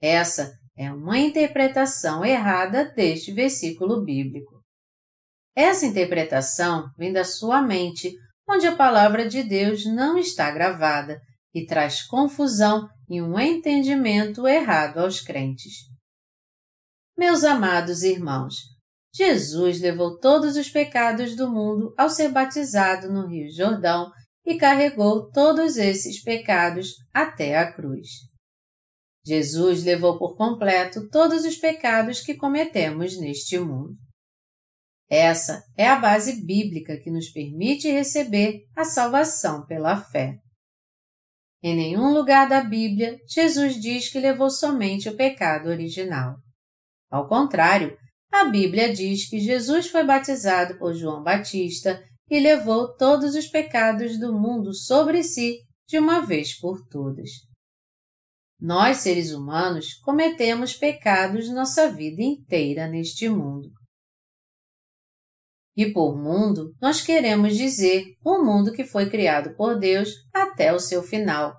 Essa 0.00 0.52
é 0.76 0.90
uma 0.90 1.18
interpretação 1.18 2.24
errada 2.24 2.92
deste 2.94 3.32
versículo 3.32 4.02
bíblico. 4.04 4.62
Essa 5.54 5.86
interpretação 5.86 6.88
vem 6.98 7.12
da 7.12 7.22
sua 7.22 7.62
mente, 7.62 8.12
onde 8.48 8.66
a 8.66 8.76
palavra 8.76 9.28
de 9.28 9.42
Deus 9.42 9.84
não 9.86 10.18
está 10.18 10.50
gravada 10.50 11.20
e 11.54 11.64
traz 11.64 12.02
confusão 12.02 12.88
e 13.08 13.22
um 13.22 13.38
entendimento 13.38 14.46
errado 14.46 14.98
aos 14.98 15.20
crentes. 15.20 15.72
Meus 17.16 17.44
amados 17.44 18.02
irmãos, 18.02 18.56
Jesus 19.14 19.80
levou 19.80 20.18
todos 20.18 20.56
os 20.56 20.68
pecados 20.68 21.36
do 21.36 21.48
mundo 21.48 21.94
ao 21.96 22.10
ser 22.10 22.30
batizado 22.30 23.12
no 23.12 23.28
Rio 23.28 23.48
Jordão 23.52 24.10
e 24.44 24.56
carregou 24.56 25.30
todos 25.30 25.76
esses 25.76 26.22
pecados 26.22 26.94
até 27.12 27.56
a 27.56 27.72
cruz. 27.72 28.08
Jesus 29.24 29.84
levou 29.84 30.18
por 30.18 30.36
completo 30.36 31.08
todos 31.08 31.44
os 31.44 31.56
pecados 31.56 32.20
que 32.20 32.34
cometemos 32.34 33.18
neste 33.18 33.58
mundo. 33.58 33.94
Essa 35.08 35.62
é 35.76 35.86
a 35.86 35.96
base 35.96 36.44
bíblica 36.44 36.96
que 36.98 37.10
nos 37.10 37.28
permite 37.30 37.90
receber 37.90 38.62
a 38.74 38.84
salvação 38.84 39.64
pela 39.66 39.96
fé. 39.96 40.38
Em 41.62 41.74
nenhum 41.74 42.12
lugar 42.12 42.48
da 42.48 42.62
Bíblia, 42.62 43.18
Jesus 43.28 43.80
diz 43.80 44.10
que 44.10 44.18
levou 44.18 44.50
somente 44.50 45.08
o 45.08 45.16
pecado 45.16 45.68
original. 45.68 46.36
Ao 47.10 47.28
contrário, 47.28 47.96
a 48.32 48.44
Bíblia 48.44 48.92
diz 48.92 49.28
que 49.28 49.38
Jesus 49.38 49.88
foi 49.88 50.04
batizado 50.04 50.78
por 50.78 50.94
João 50.94 51.22
Batista 51.22 52.02
e 52.30 52.40
levou 52.40 52.94
todos 52.96 53.34
os 53.34 53.46
pecados 53.46 54.18
do 54.18 54.32
mundo 54.32 54.74
sobre 54.74 55.22
si 55.22 55.58
de 55.86 55.98
uma 55.98 56.20
vez 56.20 56.58
por 56.58 56.84
todas. 56.88 57.30
Nós, 58.60 58.98
seres 58.98 59.32
humanos, 59.32 59.94
cometemos 60.02 60.74
pecados 60.74 61.48
nossa 61.48 61.90
vida 61.90 62.22
inteira 62.22 62.88
neste 62.88 63.28
mundo. 63.28 63.70
E 65.76 65.92
por 65.92 66.16
mundo, 66.16 66.72
nós 66.80 67.00
queremos 67.00 67.56
dizer 67.56 68.04
o 68.24 68.36
um 68.36 68.44
mundo 68.44 68.72
que 68.72 68.84
foi 68.84 69.10
criado 69.10 69.56
por 69.56 69.78
Deus 69.78 70.10
até 70.32 70.72
o 70.72 70.78
seu 70.78 71.02
final, 71.02 71.54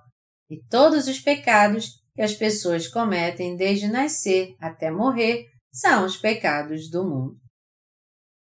e 0.50 0.62
todos 0.68 1.06
os 1.06 1.20
pecados 1.20 1.90
que 2.14 2.22
as 2.22 2.34
pessoas 2.34 2.88
cometem 2.88 3.56
desde 3.56 3.88
nascer 3.88 4.54
até 4.58 4.90
morrer 4.90 5.44
são 5.70 6.06
os 6.06 6.16
pecados 6.16 6.88
do 6.90 7.04
mundo. 7.04 7.36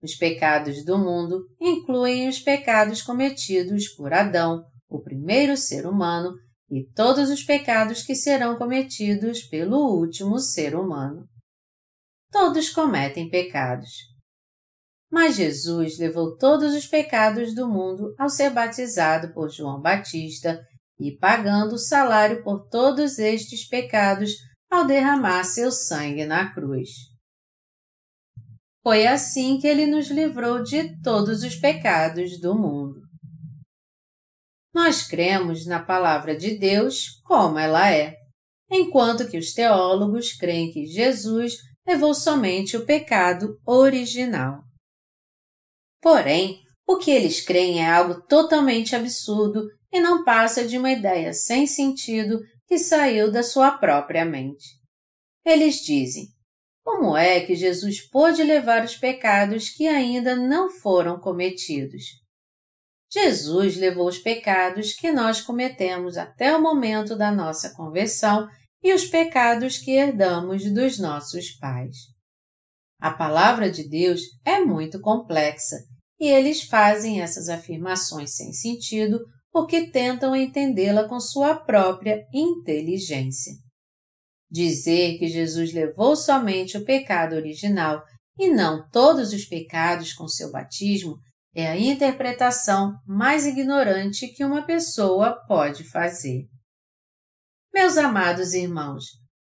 Os 0.03 0.15
pecados 0.15 0.83
do 0.83 0.99
mundo 0.99 1.45
incluem 1.61 2.27
os 2.27 2.39
pecados 2.39 3.03
cometidos 3.03 3.89
por 3.89 4.15
Adão, 4.15 4.65
o 4.89 5.03
primeiro 5.03 5.59
ser 5.59 5.87
humano, 5.87 6.33
e 6.71 6.87
todos 6.95 7.29
os 7.29 7.43
pecados 7.43 8.03
que 8.03 8.15
serão 8.15 8.57
cometidos 8.57 9.43
pelo 9.43 9.77
último 9.99 10.39
ser 10.39 10.75
humano. 10.75 11.29
Todos 12.33 12.71
cometem 12.71 13.29
pecados. 13.29 14.10
Mas 15.11 15.37
Jesus 15.37 15.99
levou 15.99 16.37
todos 16.37 16.73
os 16.75 16.87
pecados 16.87 17.55
do 17.55 17.69
mundo 17.69 18.15
ao 18.17 18.29
ser 18.29 18.51
batizado 18.51 19.35
por 19.35 19.51
João 19.51 19.81
Batista 19.81 20.65
e 20.99 21.17
pagando 21.17 21.75
o 21.75 21.79
salário 21.79 22.45
por 22.45 22.69
todos 22.69 23.19
estes 23.19 23.67
pecados 23.67 24.33
ao 24.71 24.87
derramar 24.87 25.43
seu 25.45 25.73
sangue 25.73 26.25
na 26.25 26.55
cruz. 26.55 26.91
Foi 28.83 29.07
assim 29.07 29.59
que 29.59 29.67
ele 29.67 29.85
nos 29.85 30.09
livrou 30.09 30.63
de 30.63 31.01
todos 31.03 31.43
os 31.43 31.57
pecados 31.57 32.41
do 32.41 32.55
mundo. 32.55 33.01
Nós 34.73 35.03
cremos 35.03 35.67
na 35.67 35.83
palavra 35.83 36.37
de 36.37 36.57
Deus 36.57 37.21
como 37.25 37.59
ela 37.59 37.93
é, 37.93 38.15
enquanto 38.71 39.29
que 39.29 39.37
os 39.37 39.53
teólogos 39.53 40.33
creem 40.33 40.71
que 40.71 40.87
Jesus 40.87 41.55
levou 41.87 42.15
somente 42.15 42.77
o 42.77 42.87
pecado 42.87 43.59
original. 43.67 44.70
Porém, 46.01 46.61
o 46.87 46.97
que 46.97 47.11
eles 47.11 47.41
creem 47.41 47.81
é 47.81 47.91
algo 47.91 48.23
totalmente 48.23 48.97
absurdo 48.97 49.69
e 49.93 50.01
não 50.01 50.25
passa 50.25 50.67
de 50.67 50.79
uma 50.79 50.91
ideia 50.91 51.33
sem 51.33 51.67
sentido 51.67 52.41
que 52.67 52.79
saiu 52.79 53.31
da 53.31 53.43
sua 53.43 53.73
própria 53.73 54.25
mente. 54.25 54.65
Eles 55.45 55.77
dizem: 55.77 56.29
como 56.83 57.17
é 57.17 57.41
que 57.41 57.55
Jesus 57.55 58.01
pôde 58.09 58.43
levar 58.43 58.85
os 58.85 58.97
pecados 58.97 59.69
que 59.69 59.87
ainda 59.87 60.35
não 60.35 60.71
foram 60.71 61.21
cometidos? 61.21 62.03
Jesus 63.13 63.77
levou 63.77 64.09
os 64.09 64.19
pecados 64.19 64.93
que 64.95 65.11
nós 65.11 65.41
cometemos 65.41 66.17
até 66.17 66.57
o 66.57 66.63
momento 66.63 67.17
da 67.17 67.31
nossa 67.31 67.75
conversão 67.75 68.49
e 68.83 68.95
os 68.95 69.05
pecados 69.05 69.79
que 69.79 69.93
herdamos 69.93 70.73
dos 70.73 70.99
nossos 70.99 71.51
pais. 71.51 71.97
A 73.01 73.11
palavra 73.11 73.71
de 73.71 73.89
Deus 73.89 74.21
é 74.45 74.61
muito 74.61 75.01
complexa 75.01 75.77
e 76.21 76.29
eles 76.29 76.63
fazem 76.63 77.23
essas 77.23 77.49
afirmações 77.49 78.35
sem 78.35 78.53
sentido 78.53 79.19
porque 79.51 79.91
tentam 79.91 80.37
entendê-la 80.37 81.09
com 81.09 81.19
sua 81.19 81.55
própria 81.55 82.23
inteligência. 82.33 83.55
Dizer 84.51 85.19
que 85.19 85.29
Jesus 85.29 85.73
levou 85.73 86.15
somente 86.15 86.77
o 86.77 86.85
pecado 86.85 87.35
original 87.35 88.03
e 88.39 88.51
não 88.51 88.87
todos 88.91 89.33
os 89.33 89.47
pecados 89.47 90.13
com 90.13 90.29
seu 90.29 90.53
batismo 90.53 91.17
é 91.55 91.67
a 91.69 91.79
interpretação 91.79 92.93
mais 93.07 93.47
ignorante 93.47 94.29
que 94.29 94.45
uma 94.45 94.67
pessoa 94.67 95.37
pode 95.49 95.85
fazer. 95.85 96.45
Meus 97.73 97.97
amados 97.97 98.53
irmãos, 98.53 99.05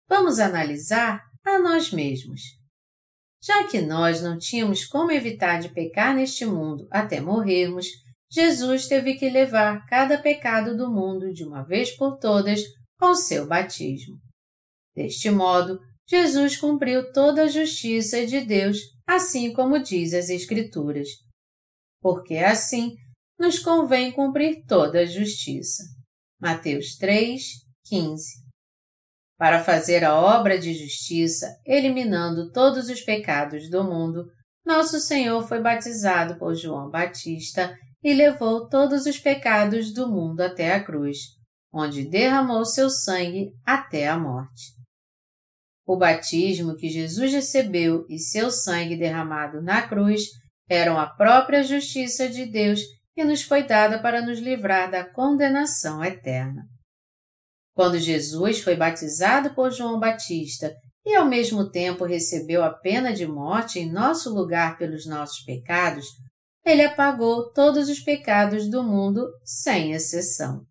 vamos 0.08 0.40
analisar 0.40 1.22
a 1.46 1.60
nós 1.60 1.92
mesmos. 1.92 2.61
Já 3.44 3.68
que 3.68 3.82
nós 3.82 4.22
não 4.22 4.38
tínhamos 4.38 4.86
como 4.86 5.12
evitar 5.12 5.60
de 5.60 5.70
pecar 5.70 6.16
neste 6.16 6.46
mundo 6.46 6.88
até 6.92 7.20
morrermos, 7.20 7.88
Jesus 8.32 8.88
teve 8.88 9.16
que 9.16 9.30
levar 9.30 9.86
cada 9.88 10.18
pecado 10.18 10.78
do 10.78 10.92
mundo 10.92 11.34
de 11.34 11.44
uma 11.44 11.64
vez 11.64 11.92
por 11.98 12.18
todas 12.18 12.62
com 13.00 13.16
seu 13.16 13.48
batismo. 13.48 14.16
Deste 14.96 15.30
modo, 15.30 15.80
Jesus 16.08 16.56
cumpriu 16.56 17.12
toda 17.12 17.44
a 17.44 17.48
justiça 17.48 18.26
de 18.26 18.42
Deus, 18.42 18.78
assim 19.08 19.52
como 19.54 19.82
diz 19.82 20.14
as 20.14 20.30
Escrituras. 20.30 21.08
Porque 22.00 22.38
assim 22.38 22.96
nos 23.40 23.58
convém 23.58 24.12
cumprir 24.12 24.64
toda 24.68 25.00
a 25.00 25.06
justiça. 25.06 25.84
Mateus 26.40 26.96
3, 26.98 27.42
15. 27.86 28.51
Para 29.42 29.64
fazer 29.64 30.04
a 30.04 30.14
obra 30.14 30.60
de 30.60 30.72
justiça, 30.72 31.48
eliminando 31.66 32.52
todos 32.52 32.90
os 32.90 33.02
pecados 33.02 33.72
do 33.72 33.84
mundo, 33.84 34.28
nosso 34.64 35.00
Senhor 35.00 35.42
foi 35.48 35.60
batizado 35.60 36.38
por 36.38 36.54
João 36.54 36.92
Batista 36.92 37.76
e 38.04 38.14
levou 38.14 38.70
todos 38.70 39.08
os 39.08 39.18
pecados 39.18 39.92
do 39.96 40.08
mundo 40.08 40.42
até 40.42 40.76
a 40.76 40.84
cruz, 40.84 41.18
onde 41.74 42.08
derramou 42.08 42.64
seu 42.64 42.88
sangue 42.88 43.50
até 43.66 44.08
a 44.08 44.16
morte. 44.16 44.76
O 45.88 45.98
batismo 45.98 46.76
que 46.76 46.88
Jesus 46.88 47.34
recebeu 47.34 48.06
e 48.08 48.20
seu 48.20 48.52
sangue 48.52 48.96
derramado 48.96 49.60
na 49.60 49.82
cruz 49.82 50.26
eram 50.70 51.00
a 51.00 51.08
própria 51.08 51.64
justiça 51.64 52.30
de 52.30 52.46
Deus 52.46 52.82
que 53.16 53.24
nos 53.24 53.42
foi 53.42 53.64
dada 53.64 54.00
para 54.00 54.22
nos 54.22 54.38
livrar 54.38 54.92
da 54.92 55.04
condenação 55.04 56.06
eterna. 56.06 56.62
Quando 57.74 57.98
Jesus 57.98 58.60
foi 58.60 58.76
batizado 58.76 59.54
por 59.56 59.72
João 59.72 60.00
Batista 60.00 60.76
e 61.06 61.16
ao 61.16 61.26
mesmo 61.26 61.70
tempo 61.70 62.06
recebeu 62.06 62.64
a 62.64 62.72
pena 62.72 63.14
de 63.14 63.26
morte 63.26 63.80
em 63.80 63.92
nosso 63.92 64.34
lugar 64.34 64.78
pelos 64.78 65.06
nossos 65.06 65.44
pecados, 65.44 66.06
ele 66.66 66.84
apagou 66.84 67.52
todos 67.52 67.90
os 67.90 68.00
pecados 68.00 68.70
do 68.70 68.84
mundo, 68.84 69.28
sem 69.44 69.94
exceção. 69.94 70.66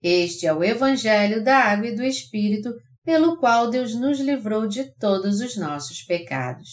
Este 0.00 0.46
é 0.46 0.54
o 0.54 0.62
Evangelho 0.62 1.42
da 1.42 1.58
Água 1.58 1.88
e 1.88 1.96
do 1.96 2.04
Espírito, 2.04 2.72
pelo 3.04 3.38
qual 3.38 3.70
Deus 3.70 3.94
nos 3.94 4.20
livrou 4.20 4.68
de 4.68 4.94
todos 4.96 5.40
os 5.40 5.56
nossos 5.56 6.02
pecados. 6.02 6.68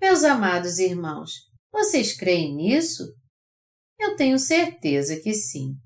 Meus 0.00 0.24
amados 0.24 0.78
irmãos, 0.78 1.32
vocês 1.72 2.16
creem 2.16 2.56
nisso? 2.56 3.04
Eu 4.00 4.16
tenho 4.16 4.38
certeza 4.38 5.20
que 5.20 5.34
sim. 5.34 5.76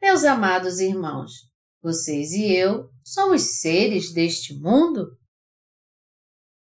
Meus 0.00 0.24
amados 0.24 0.78
irmãos, 0.78 1.32
vocês 1.82 2.32
e 2.32 2.52
eu 2.52 2.90
somos 3.02 3.60
seres 3.60 4.12
deste 4.12 4.54
mundo? 4.54 5.16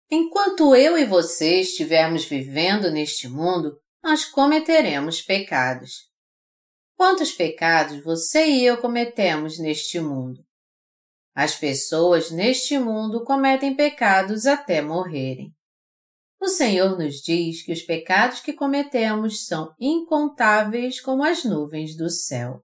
Enquanto 0.09 0.75
eu 0.75 0.95
e 0.95 1.03
você 1.03 1.61
estivermos 1.61 2.25
vivendo 2.25 2.91
neste 2.91 3.27
mundo, 3.27 3.75
nós 4.03 4.23
cometeremos 4.23 5.21
pecados. 5.21 6.11
Quantos 6.95 7.31
pecados 7.31 8.03
você 8.03 8.45
e 8.45 8.63
eu 8.63 8.77
cometemos 8.79 9.57
neste 9.57 9.99
mundo? 9.99 10.45
As 11.33 11.55
pessoas 11.55 12.29
neste 12.29 12.77
mundo 12.77 13.23
cometem 13.23 13.75
pecados 13.75 14.45
até 14.45 14.79
morrerem. 14.79 15.51
O 16.39 16.47
Senhor 16.47 16.95
nos 16.97 17.15
diz 17.15 17.65
que 17.65 17.73
os 17.73 17.81
pecados 17.81 18.41
que 18.41 18.53
cometemos 18.53 19.47
são 19.47 19.73
incontáveis 19.79 21.01
como 21.01 21.23
as 21.23 21.43
nuvens 21.43 21.97
do 21.97 22.09
céu. 22.11 22.63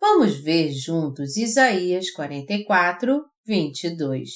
Vamos 0.00 0.40
ver 0.40 0.72
juntos 0.72 1.36
Isaías 1.36 2.10
44, 2.10 3.22
22. 3.44 4.30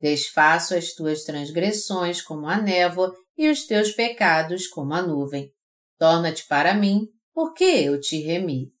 Desfaço 0.00 0.74
as 0.74 0.94
tuas 0.94 1.22
transgressões 1.22 2.22
como 2.22 2.46
a 2.46 2.58
névoa 2.58 3.14
e 3.36 3.50
os 3.50 3.66
teus 3.66 3.92
pecados 3.92 4.66
como 4.66 4.94
a 4.94 5.02
nuvem. 5.02 5.52
Torna-te 5.98 6.46
para 6.46 6.72
mim, 6.72 7.06
porque 7.34 7.62
eu 7.62 8.00
te 8.00 8.22
remi. 8.22 8.72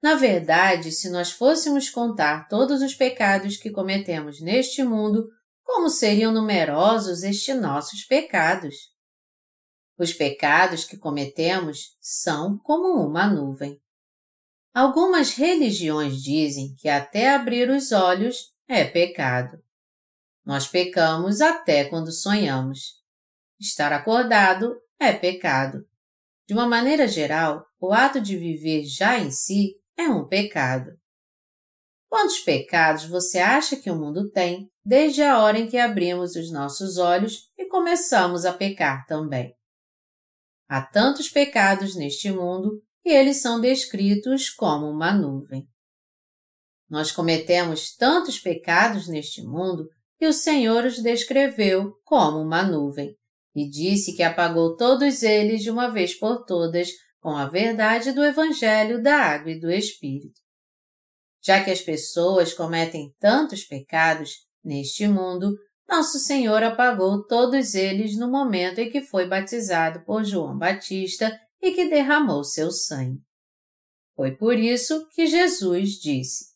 Na 0.00 0.14
verdade, 0.14 0.92
se 0.92 1.10
nós 1.10 1.32
fôssemos 1.32 1.90
contar 1.90 2.46
todos 2.46 2.80
os 2.80 2.94
pecados 2.94 3.56
que 3.56 3.72
cometemos 3.72 4.40
neste 4.40 4.84
mundo, 4.84 5.28
como 5.64 5.90
seriam 5.90 6.32
numerosos 6.32 7.24
estes 7.24 7.60
nossos 7.60 8.04
pecados? 8.04 8.76
Os 9.98 10.12
pecados 10.12 10.84
que 10.84 10.96
cometemos 10.96 11.96
são 12.00 12.56
como 12.56 13.04
uma 13.04 13.26
nuvem. 13.26 13.80
Algumas 14.76 15.30
religiões 15.30 16.22
dizem 16.22 16.74
que 16.74 16.86
até 16.86 17.34
abrir 17.34 17.70
os 17.70 17.92
olhos 17.92 18.52
é 18.68 18.84
pecado. 18.84 19.58
Nós 20.44 20.68
pecamos 20.68 21.40
até 21.40 21.86
quando 21.86 22.12
sonhamos. 22.12 23.02
Estar 23.58 23.90
acordado 23.90 24.78
é 25.00 25.14
pecado. 25.14 25.88
De 26.46 26.52
uma 26.52 26.68
maneira 26.68 27.08
geral, 27.08 27.64
o 27.80 27.90
ato 27.90 28.20
de 28.20 28.36
viver 28.36 28.84
já 28.84 29.18
em 29.18 29.30
si 29.30 29.80
é 29.96 30.10
um 30.10 30.28
pecado. 30.28 30.90
Quantos 32.06 32.40
pecados 32.40 33.06
você 33.06 33.38
acha 33.38 33.76
que 33.76 33.90
o 33.90 33.96
mundo 33.96 34.30
tem 34.30 34.70
desde 34.84 35.22
a 35.22 35.38
hora 35.38 35.58
em 35.58 35.66
que 35.66 35.78
abrimos 35.78 36.36
os 36.36 36.52
nossos 36.52 36.98
olhos 36.98 37.50
e 37.56 37.64
começamos 37.64 38.44
a 38.44 38.52
pecar 38.52 39.06
também? 39.06 39.56
Há 40.68 40.82
tantos 40.82 41.30
pecados 41.30 41.96
neste 41.96 42.30
mundo 42.30 42.84
que 43.06 43.10
eles 43.10 43.40
são 43.40 43.60
descritos 43.60 44.50
como 44.50 44.90
uma 44.90 45.12
nuvem. 45.12 45.64
Nós 46.90 47.12
cometemos 47.12 47.94
tantos 47.94 48.40
pecados 48.40 49.06
neste 49.06 49.44
mundo 49.44 49.88
que 50.18 50.26
o 50.26 50.32
Senhor 50.32 50.84
os 50.84 51.00
descreveu 51.00 51.92
como 52.04 52.38
uma 52.38 52.64
nuvem 52.64 53.14
e 53.54 53.70
disse 53.70 54.16
que 54.16 54.24
apagou 54.24 54.74
todos 54.74 55.22
eles 55.22 55.62
de 55.62 55.70
uma 55.70 55.86
vez 55.86 56.18
por 56.18 56.44
todas 56.44 56.88
com 57.20 57.30
a 57.30 57.46
verdade 57.46 58.10
do 58.10 58.24
Evangelho 58.24 59.00
da 59.00 59.14
Água 59.14 59.52
e 59.52 59.60
do 59.60 59.70
Espírito. 59.70 60.40
Já 61.40 61.62
que 61.62 61.70
as 61.70 61.82
pessoas 61.82 62.52
cometem 62.54 63.14
tantos 63.20 63.62
pecados 63.62 64.32
neste 64.64 65.06
mundo, 65.06 65.54
nosso 65.88 66.18
Senhor 66.18 66.60
apagou 66.64 67.24
todos 67.24 67.76
eles 67.76 68.18
no 68.18 68.28
momento 68.28 68.80
em 68.80 68.90
que 68.90 69.00
foi 69.00 69.28
batizado 69.28 70.04
por 70.04 70.24
João 70.24 70.58
Batista 70.58 71.30
e 71.66 71.72
que 71.72 71.88
derramou 71.88 72.44
seu 72.44 72.70
sangue. 72.70 73.20
Foi 74.14 74.36
por 74.36 74.56
isso 74.56 75.08
que 75.08 75.26
Jesus 75.26 75.94
disse: 75.94 76.54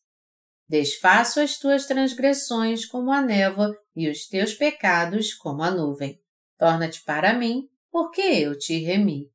Desfaço 0.68 1.40
as 1.40 1.58
tuas 1.58 1.84
transgressões 1.84 2.86
como 2.86 3.10
a 3.10 3.20
névoa 3.20 3.76
e 3.94 4.08
os 4.08 4.28
teus 4.28 4.54
pecados 4.54 5.34
como 5.34 5.62
a 5.62 5.70
nuvem. 5.70 6.22
Torna-te 6.56 7.02
para 7.02 7.34
mim, 7.34 7.68
porque 7.90 8.20
eu 8.20 8.56
te 8.56 8.78
remi. 8.78 9.28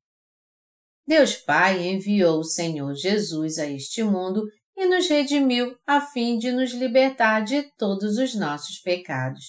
Deus 1.06 1.36
Pai 1.36 1.86
enviou 1.86 2.40
o 2.40 2.44
Senhor 2.44 2.94
Jesus 2.94 3.58
a 3.58 3.66
este 3.66 4.02
mundo 4.02 4.48
e 4.74 4.86
nos 4.86 5.08
redimiu 5.08 5.78
a 5.86 6.00
fim 6.00 6.38
de 6.38 6.50
nos 6.50 6.72
libertar 6.72 7.44
de 7.44 7.62
todos 7.76 8.16
os 8.16 8.34
nossos 8.34 8.78
pecados. 8.78 9.44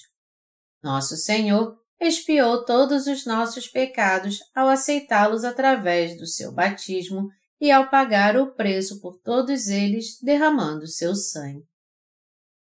Nosso 0.83 1.15
Senhor 1.15 1.75
expiou 1.99 2.63
todos 2.63 3.07
os 3.07 3.25
nossos 3.25 3.67
pecados 3.67 4.39
ao 4.55 4.69
aceitá-los 4.69 5.43
através 5.43 6.17
do 6.17 6.27
seu 6.27 6.51
batismo 6.51 7.29
e 7.59 7.71
ao 7.71 7.89
pagar 7.89 8.37
o 8.37 8.53
preço 8.53 9.01
por 9.01 9.17
todos 9.19 9.67
eles 9.67 10.19
derramando 10.21 10.87
seu 10.87 11.15
sangue. 11.15 11.65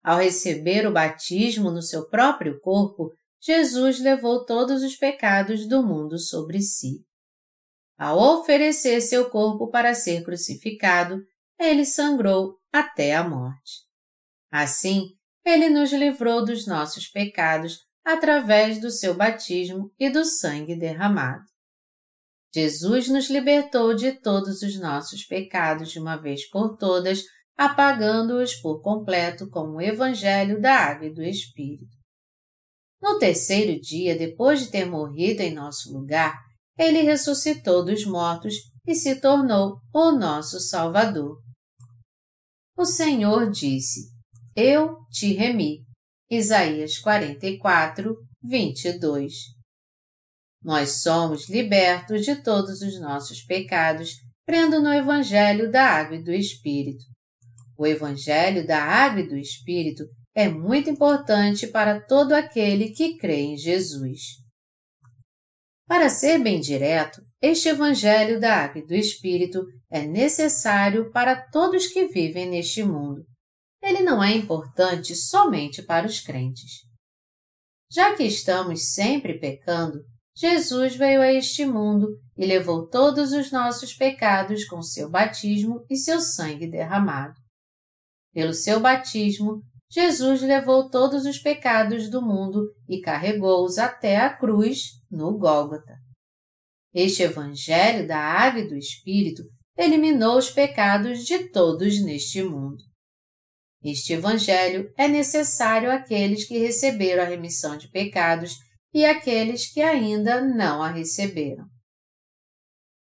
Ao 0.04 0.19
receber 0.19 0.88
o 0.88 0.91
batismo 0.91 1.71
no 1.71 1.82
seu 1.82 2.08
próprio 2.08 2.60
corpo, 2.62 3.12
Jesus 3.41 4.00
levou 4.00 4.45
todos 4.45 4.84
os 4.84 4.95
pecados 4.95 5.67
do 5.67 5.84
mundo 5.84 6.17
sobre 6.17 6.62
si. 6.62 7.04
Ao 7.98 8.17
oferecer 8.39 9.02
seu 9.02 9.30
corpo 9.30 9.69
para 9.69 9.93
ser 9.93 10.24
crucificado, 10.24 11.21
ele 11.60 11.86
sangrou 11.86 12.58
até 12.71 13.15
a 13.15 13.28
morte. 13.28 13.86
Assim, 14.52 15.10
ele 15.43 15.69
nos 15.69 15.91
livrou 15.91 16.43
dos 16.43 16.67
nossos 16.67 17.08
pecados 17.08 17.80
através 18.06 18.80
do 18.80 18.91
seu 18.91 19.15
batismo 19.15 19.91
e 20.00 20.10
do 20.10 20.24
sangue 20.24 20.76
derramado. 20.76 21.44
Jesus 22.54 23.10
nos 23.10 23.30
libertou 23.30 23.96
de 23.96 24.13
todos 24.13 24.62
os 24.62 24.80
nossos 24.80 25.26
pecados 25.26 25.91
de 25.91 26.00
uma 26.00 26.15
vez 26.15 26.48
por 26.50 26.78
todas, 26.78 27.24
apagando-os 27.58 28.56
por 28.62 28.82
completo 28.82 29.50
com 29.50 29.72
o 29.72 29.82
Evangelho 29.82 30.62
da 30.62 30.74
Água 30.74 31.08
e 31.08 31.13
do 31.13 31.24
Espírito. 31.24 31.96
No 33.02 33.20
terceiro 33.20 33.80
dia, 33.82 34.18
depois 34.18 34.62
de 34.62 34.72
ter 34.72 34.86
morrido 34.86 35.41
em 35.41 35.54
nosso 35.54 35.91
lugar, 35.91 36.38
ele 36.78 37.02
ressuscitou 37.02 37.84
dos 37.84 38.06
mortos 38.06 38.54
e 38.88 38.94
se 38.94 39.20
tornou 39.20 39.80
o 39.94 40.12
nosso 40.12 40.60
Salvador 40.60 41.44
o 42.78 42.84
Senhor 42.84 43.50
disse: 43.50 44.12
Eu 44.54 44.98
te 45.10 45.34
remi. 45.34 45.86
Isaías 46.29 46.97
44, 46.97 48.15
22. 48.41 49.33
Nós 50.63 51.03
somos 51.03 51.47
libertos 51.47 52.25
de 52.25 52.41
todos 52.41 52.81
os 52.81 52.99
nossos 52.99 53.43
pecados, 53.43 54.09
crendo 54.47 54.81
no 54.81 54.91
Evangelho 54.91 55.71
da 55.71 55.85
Água 55.85 56.15
e 56.15 56.23
do 56.23 56.31
Espírito. 56.31 57.03
O 57.77 57.85
Evangelho 57.85 58.65
da 58.65 58.81
Água 58.81 59.21
e 59.21 59.27
do 59.27 59.38
Espírito 59.38 60.03
é 60.33 60.49
muito 60.49 60.89
importante 60.89 61.67
para 61.67 62.01
todo 62.01 62.33
aquele 62.33 62.89
que 62.89 63.17
crê 63.17 63.41
em 63.41 63.57
Jesus. 63.57 64.21
Para 65.88 66.09
ser 66.09 66.39
bem 66.39 66.59
direto, 66.59 67.21
este 67.39 67.69
Evangelho 67.69 68.39
da 68.39 68.63
Água 68.63 68.81
e 68.81 68.88
do 68.88 68.95
Espírito 68.95 69.63
é 69.91 70.07
necessário 70.07 71.11
para 71.11 71.47
todos 71.51 71.85
que 71.85 72.07
vivem 72.07 72.49
neste 72.49 72.83
mundo. 72.83 73.23
Ele 73.86 74.02
não 74.02 74.24
é 74.24 74.34
importante 74.34 75.15
somente 75.15 75.84
para 75.84 76.08
os 76.08 76.19
crentes. 76.19 76.82
Já 77.91 78.15
que 78.15 78.24
estamos 78.24 78.93
sempre 78.93 79.38
pecando, 79.39 80.00
Jesus 80.36 80.95
veio 80.95 81.21
a 81.21 81.32
este 81.32 81.67
mundo 81.67 82.08
e 82.36 82.48
levou 82.48 82.89
todos 82.89 83.32
os 83.32 83.52
nossos 83.52 83.93
pecados 83.93 84.65
com 84.65 84.82
seu 84.82 85.08
batismo 85.08 85.86
e 85.88 85.95
seu 85.95 86.19
sangue 86.19 86.65
derramado. 86.65 87.36
Pelo 88.34 88.56
seu 88.56 88.80
batismo, 88.80 89.62
Jesus 89.88 90.41
levou 90.41 90.89
todos 90.89 91.24
os 91.28 91.38
pecados 91.38 92.10
do 92.10 92.24
mundo 92.24 92.65
e 92.89 93.00
carregou-os 93.00 93.78
até 93.78 94.17
a 94.17 94.36
cruz 94.36 95.00
no 95.12 95.38
Gólgota. 95.38 95.93
Este 96.91 97.21
Evangelho 97.21 98.08
da 98.08 98.17
Água 98.17 98.67
do 98.67 98.76
Espírito 98.76 99.43
eliminou 99.78 100.39
os 100.39 100.50
pecados 100.50 101.24
de 101.24 101.50
todos 101.50 102.04
neste 102.04 102.41
mundo. 102.41 102.84
Este 103.86 104.13
Evangelho 104.13 104.91
é 104.98 105.08
necessário 105.08 105.91
àqueles 105.91 106.43
que 106.43 106.58
receberam 106.58 107.21
a 107.21 107.28
remissão 107.28 107.78
de 107.78 107.88
pecados 107.88 108.58
e 108.91 109.06
àqueles 109.06 109.71
que 109.71 109.80
ainda 109.80 110.41
não 110.41 110.82
a 110.82 110.89
receberam. 110.89 111.67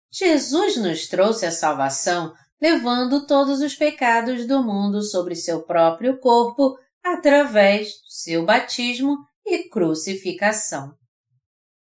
Jesus 0.09 0.77
nos 0.77 1.09
trouxe 1.09 1.45
a 1.45 1.51
salvação 1.51 2.33
levando 2.61 3.27
todos 3.27 3.59
os 3.59 3.75
pecados 3.75 4.47
do 4.47 4.63
mundo 4.63 5.01
sobre 5.01 5.35
seu 5.35 5.61
próprio 5.63 6.17
corpo 6.19 6.77
através 7.03 7.87
do 7.87 8.09
seu 8.09 8.45
batismo 8.45 9.17
e 9.45 9.67
crucificação. 9.67 10.93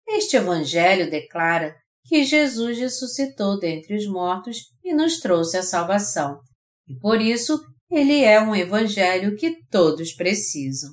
Este 0.08 0.38
Evangelho 0.38 1.10
declara 1.10 1.76
que 2.06 2.24
Jesus 2.24 2.78
ressuscitou 2.78 3.60
dentre 3.60 3.98
os 3.98 4.08
mortos 4.08 4.60
e 4.82 4.94
nos 4.94 5.20
trouxe 5.20 5.58
a 5.58 5.63
salvação, 5.63 6.39
e 6.88 6.98
por 6.98 7.20
isso 7.20 7.60
ele 7.89 8.23
é 8.23 8.39
um 8.39 8.56
Evangelho 8.56 9.36
que 9.36 9.63
todos 9.67 10.13
precisam. 10.13 10.91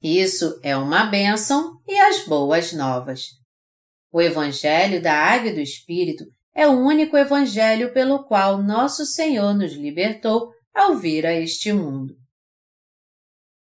Isso 0.00 0.60
é 0.62 0.76
uma 0.76 1.06
bênção 1.06 1.80
e 1.86 1.98
as 1.98 2.24
boas 2.26 2.72
novas. 2.72 3.22
O 4.12 4.22
Evangelho 4.22 5.02
da 5.02 5.12
Águia 5.12 5.52
do 5.52 5.60
Espírito 5.60 6.24
é 6.54 6.66
o 6.66 6.72
único 6.72 7.16
Evangelho 7.16 7.92
pelo 7.92 8.24
qual 8.24 8.62
nosso 8.62 9.04
Senhor 9.04 9.54
nos 9.54 9.72
libertou 9.72 10.52
ao 10.72 10.96
vir 10.96 11.26
a 11.26 11.32
este 11.32 11.72
mundo. 11.72 12.14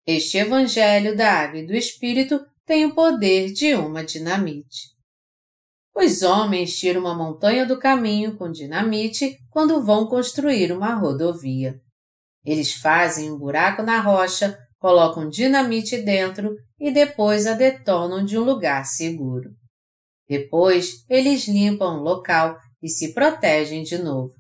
Este 0.06 0.38
Evangelho 0.38 1.16
da 1.16 1.32
Água 1.32 1.60
e 1.60 1.66
do 1.66 1.74
Espírito 1.74 2.40
tem 2.66 2.86
o 2.86 2.94
poder 2.94 3.54
de 3.54 3.74
uma 3.76 4.04
dinamite. 4.04 4.92
Os 5.96 6.24
homens 6.24 6.78
tiram 6.78 7.02
uma 7.02 7.16
montanha 7.16 7.66
do 7.66 7.80
caminho 7.80 8.36
com 8.36 8.52
dinamite 8.52 9.38
quando 9.50 9.82
vão 9.82 10.08
construir 10.08 10.72
uma 10.72 10.96
rodovia. 10.96 11.80
Eles 12.46 12.74
fazem 12.74 13.32
um 13.32 13.38
buraco 13.38 13.82
na 13.82 14.02
rocha, 14.02 14.58
colocam 14.80 15.30
dinamite 15.30 16.02
dentro 16.02 16.56
e 16.80 16.92
depois 16.92 17.48
a 17.48 17.54
detonam 17.54 18.26
de 18.26 18.38
um 18.38 18.44
lugar 18.44 18.86
seguro. 18.86 19.50
Depois, 20.28 21.06
eles 21.10 21.48
limpam 21.48 22.00
o 22.00 22.04
local 22.04 22.58
e 22.82 22.90
se 22.90 23.14
protegem 23.14 23.84
de 23.84 23.98
novo. 23.98 24.34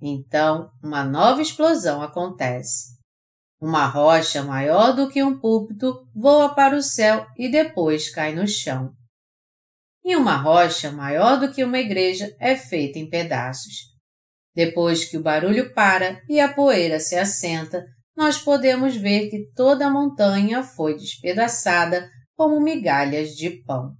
Então, 0.00 0.70
uma 0.82 1.04
nova 1.04 1.42
explosão 1.42 2.02
acontece. 2.02 2.92
Uma 3.60 3.86
rocha 3.86 4.42
maior 4.42 4.92
do 4.92 5.08
que 5.08 5.22
um 5.22 5.38
púlpito 5.38 6.08
voa 6.14 6.54
para 6.54 6.74
o 6.74 6.82
céu 6.82 7.26
e 7.36 7.48
depois 7.48 8.10
cai 8.10 8.34
no 8.34 8.48
chão. 8.48 8.92
E 10.04 10.16
uma 10.16 10.36
rocha 10.36 10.90
maior 10.90 11.38
do 11.38 11.52
que 11.52 11.62
uma 11.62 11.78
igreja 11.78 12.34
é 12.40 12.56
feita 12.56 12.98
em 12.98 13.08
pedaços. 13.08 13.91
Depois 14.54 15.04
que 15.04 15.16
o 15.16 15.22
barulho 15.22 15.72
para 15.72 16.20
e 16.28 16.38
a 16.38 16.52
poeira 16.52 17.00
se 17.00 17.16
assenta, 17.16 17.84
nós 18.16 18.38
podemos 18.38 18.96
ver 18.96 19.30
que 19.30 19.50
toda 19.54 19.86
a 19.86 19.90
montanha 19.90 20.62
foi 20.62 20.96
despedaçada 20.96 22.08
como 22.36 22.60
migalhas 22.60 23.30
de 23.30 23.62
pão. 23.64 23.94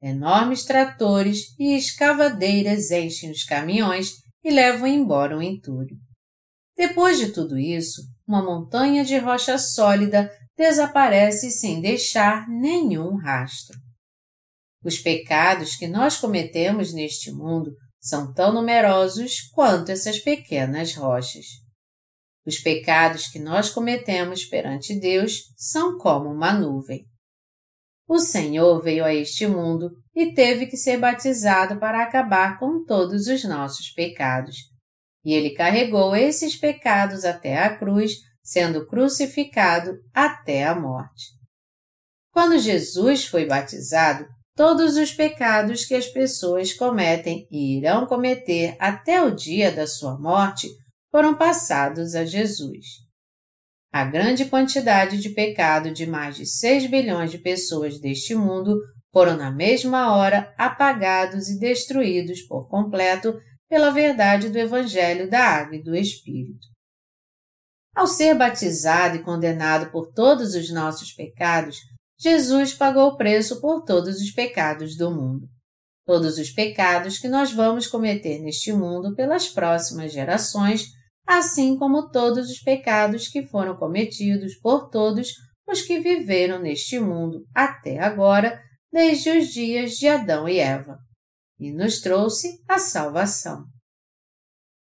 Enormes 0.00 0.64
tratores 0.64 1.58
e 1.58 1.76
escavadeiras 1.76 2.90
enchem 2.92 3.32
os 3.32 3.42
caminhões 3.42 4.12
e 4.44 4.50
levam 4.50 4.86
embora 4.86 5.36
o 5.36 5.42
entulho. 5.42 5.96
Depois 6.76 7.18
de 7.18 7.32
tudo 7.32 7.58
isso, 7.58 8.02
uma 8.26 8.40
montanha 8.40 9.04
de 9.04 9.18
rocha 9.18 9.58
sólida 9.58 10.30
desaparece 10.56 11.50
sem 11.50 11.80
deixar 11.80 12.48
nenhum 12.48 13.16
rastro. 13.16 13.76
Os 14.84 14.98
pecados 14.98 15.74
que 15.74 15.88
nós 15.88 16.16
cometemos 16.16 16.94
neste 16.94 17.32
mundo 17.32 17.72
são 18.00 18.32
tão 18.32 18.52
numerosos 18.52 19.42
quanto 19.52 19.90
essas 19.90 20.18
pequenas 20.18 20.94
rochas. 20.94 21.44
Os 22.46 22.58
pecados 22.58 23.26
que 23.26 23.38
nós 23.38 23.68
cometemos 23.68 24.44
perante 24.44 24.98
Deus 24.98 25.52
são 25.56 25.98
como 25.98 26.30
uma 26.30 26.52
nuvem. 26.52 27.04
O 28.08 28.18
Senhor 28.18 28.82
veio 28.82 29.04
a 29.04 29.12
este 29.12 29.46
mundo 29.46 29.90
e 30.16 30.32
teve 30.32 30.66
que 30.66 30.76
ser 30.76 30.96
batizado 30.96 31.78
para 31.78 32.02
acabar 32.02 32.58
com 32.58 32.84
todos 32.86 33.26
os 33.26 33.44
nossos 33.44 33.90
pecados. 33.90 34.56
e 35.24 35.34
ele 35.34 35.50
carregou 35.50 36.16
esses 36.16 36.56
pecados 36.56 37.24
até 37.24 37.58
a 37.58 37.76
cruz, 37.76 38.12
sendo 38.42 38.86
crucificado 38.86 39.98
até 40.14 40.64
a 40.64 40.74
morte. 40.74 41.26
Quando 42.32 42.58
Jesus 42.58 43.26
foi 43.26 43.44
batizado, 43.44 44.26
todos 44.58 44.96
os 44.96 45.12
pecados 45.12 45.84
que 45.84 45.94
as 45.94 46.08
pessoas 46.08 46.72
cometem 46.72 47.46
e 47.48 47.78
irão 47.78 48.06
cometer 48.06 48.74
até 48.80 49.22
o 49.22 49.30
dia 49.30 49.70
da 49.70 49.86
sua 49.86 50.18
morte 50.18 50.66
foram 51.12 51.38
passados 51.38 52.16
a 52.16 52.24
Jesus. 52.24 52.84
A 53.92 54.04
grande 54.04 54.46
quantidade 54.46 55.18
de 55.18 55.30
pecado 55.30 55.92
de 55.92 56.08
mais 56.08 56.34
de 56.34 56.44
6 56.44 56.90
bilhões 56.90 57.30
de 57.30 57.38
pessoas 57.38 58.00
deste 58.00 58.34
mundo 58.34 58.76
foram 59.12 59.36
na 59.36 59.48
mesma 59.48 60.16
hora 60.16 60.52
apagados 60.58 61.48
e 61.48 61.60
destruídos 61.60 62.42
por 62.42 62.68
completo 62.68 63.38
pela 63.68 63.90
verdade 63.90 64.48
do 64.48 64.58
Evangelho 64.58 65.30
da 65.30 65.38
Água 65.38 65.76
e 65.76 65.82
do 65.84 65.94
Espírito. 65.94 66.66
Ao 67.94 68.08
ser 68.08 68.34
batizado 68.34 69.18
e 69.18 69.22
condenado 69.22 69.92
por 69.92 70.10
todos 70.12 70.56
os 70.56 70.68
nossos 70.72 71.12
pecados, 71.12 71.76
Jesus 72.20 72.74
pagou 72.74 73.08
o 73.08 73.16
preço 73.16 73.60
por 73.60 73.84
todos 73.84 74.20
os 74.20 74.30
pecados 74.30 74.96
do 74.96 75.10
mundo. 75.10 75.46
Todos 76.04 76.38
os 76.38 76.50
pecados 76.50 77.18
que 77.18 77.28
nós 77.28 77.52
vamos 77.52 77.86
cometer 77.86 78.40
neste 78.40 78.72
mundo 78.72 79.14
pelas 79.14 79.48
próximas 79.48 80.12
gerações, 80.12 80.86
assim 81.26 81.76
como 81.76 82.10
todos 82.10 82.50
os 82.50 82.60
pecados 82.60 83.28
que 83.28 83.46
foram 83.46 83.76
cometidos 83.76 84.58
por 84.60 84.88
todos 84.88 85.32
os 85.68 85.82
que 85.82 86.00
viveram 86.00 86.60
neste 86.60 86.98
mundo 86.98 87.44
até 87.54 87.98
agora, 88.00 88.58
desde 88.90 89.30
os 89.30 89.48
dias 89.48 89.92
de 89.92 90.08
Adão 90.08 90.48
e 90.48 90.58
Eva 90.58 90.98
e 91.58 91.72
nos 91.72 92.00
trouxe 92.00 92.62
a 92.68 92.78
salvação. 92.78 93.64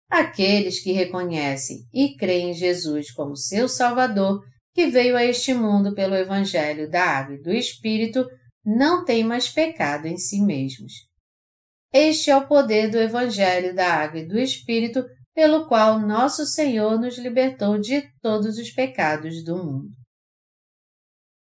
Aqueles 0.10 0.82
que 0.82 0.91
reconhecem 0.91 1.80
e 1.93 2.15
creem 2.15 2.52
em 2.52 2.54
Jesus 2.54 3.12
como 3.12 3.36
seu 3.36 3.67
Salvador, 3.67 4.41
que 4.78 4.86
veio 4.86 5.18
a 5.18 5.24
este 5.26 5.56
mundo 5.56 5.96
pelo 5.96 6.13
Evangelho 6.13 6.88
da 6.88 7.04
Água 7.04 7.34
e 7.34 7.42
do 7.42 7.52
Espírito, 7.52 8.24
não 8.63 9.04
têm 9.04 9.24
mais 9.24 9.50
pecado 9.50 10.06
em 10.06 10.18
si 10.18 10.40
mesmos. 10.40 10.94
Este 11.92 12.30
é 12.30 12.38
o 12.38 12.48
poder 12.48 12.92
do 12.92 13.00
Evangelho 13.00 13.74
da 13.74 13.92
Água 13.92 14.20
e 14.20 14.28
do 14.28 14.38
Espírito, 14.38 15.04
pelo 15.34 15.68
qual 15.68 16.00
nosso 16.00 16.46
Senhor 16.46 17.00
nos 17.00 17.18
libertou 17.18 17.80
de 17.80 18.04
todos 18.22 18.60
os 18.60 18.70
pecados 18.70 19.44
do 19.44 19.58
mundo 19.58 19.90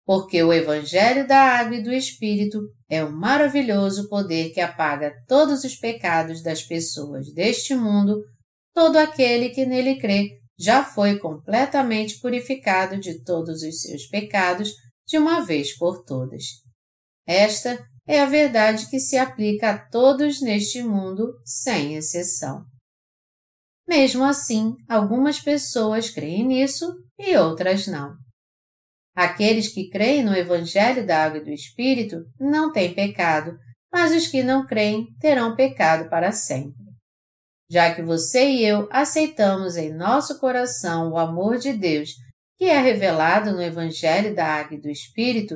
porque 0.10 0.42
o 0.42 0.52
Evangelho 0.52 1.28
da 1.28 1.38
Água 1.38 1.76
e 1.76 1.84
do 1.84 1.94
Espírito 1.94 2.60
é 2.90 3.06
um 3.06 3.12
maravilhoso 3.12 4.10
poder 4.10 4.50
que 4.50 4.60
apaga 4.60 5.14
todos 5.28 5.64
os 5.64 5.76
pecados 5.76 6.42
das 6.42 6.64
pessoas 6.64 7.32
deste 7.32 7.76
mundo, 7.76 8.20
todo 8.74 8.98
aquele 8.98 9.50
que 9.50 9.68
nele 9.68 10.00
crê 10.00 10.40
já 10.60 10.84
foi 10.84 11.18
completamente 11.18 12.20
purificado 12.20 13.00
de 13.00 13.24
todos 13.24 13.64
os 13.64 13.82
seus 13.82 14.06
pecados 14.08 14.74
de 15.08 15.18
uma 15.18 15.40
vez 15.42 15.78
por 15.78 16.04
todas. 16.04 16.44
Esta 17.26 17.80
é 18.06 18.20
a 18.20 18.26
verdade 18.26 18.90
que 18.90 19.00
se 19.00 19.18
aplica 19.18 19.72
a 19.72 19.78
todos 19.78 20.42
neste 20.42 20.84
mundo, 20.84 21.32
sem 21.46 21.96
exceção. 21.96 22.66
Mesmo 23.88 24.24
assim, 24.24 24.76
algumas 24.88 25.40
pessoas 25.40 26.10
creem 26.10 26.46
nisso 26.46 26.86
e 27.18 27.36
outras 27.38 27.88
não. 27.88 28.14
Aqueles 29.16 29.74
que 29.74 29.90
creem 29.90 30.24
no 30.24 30.36
Evangelho 30.36 31.06
da 31.06 31.24
Água 31.24 31.40
e 31.40 31.44
do 31.44 31.52
Espírito 31.52 32.18
não 32.40 32.72
têm 32.72 32.94
pecado, 32.94 33.58
mas 33.92 34.12
os 34.12 34.28
que 34.28 34.44
não 34.44 34.66
creem 34.66 35.08
terão 35.20 35.56
pecado 35.56 36.10
para 36.10 36.32
sempre. 36.32 36.89
Já 37.70 37.94
que 37.94 38.02
você 38.02 38.50
e 38.50 38.66
eu 38.66 38.88
aceitamos 38.92 39.78
em 39.78 39.94
nosso 39.94 40.40
coração 40.40 41.12
o 41.12 41.18
amor 41.18 41.58
de 41.58 41.72
Deus, 41.72 42.10
que 42.58 42.66
é 42.66 42.80
revelado 42.80 43.52
no 43.52 43.62
Evangelho 43.62 44.36
da 44.36 44.46
Água 44.46 44.76
e 44.76 44.82
do 44.82 44.90
Espírito, 44.90 45.56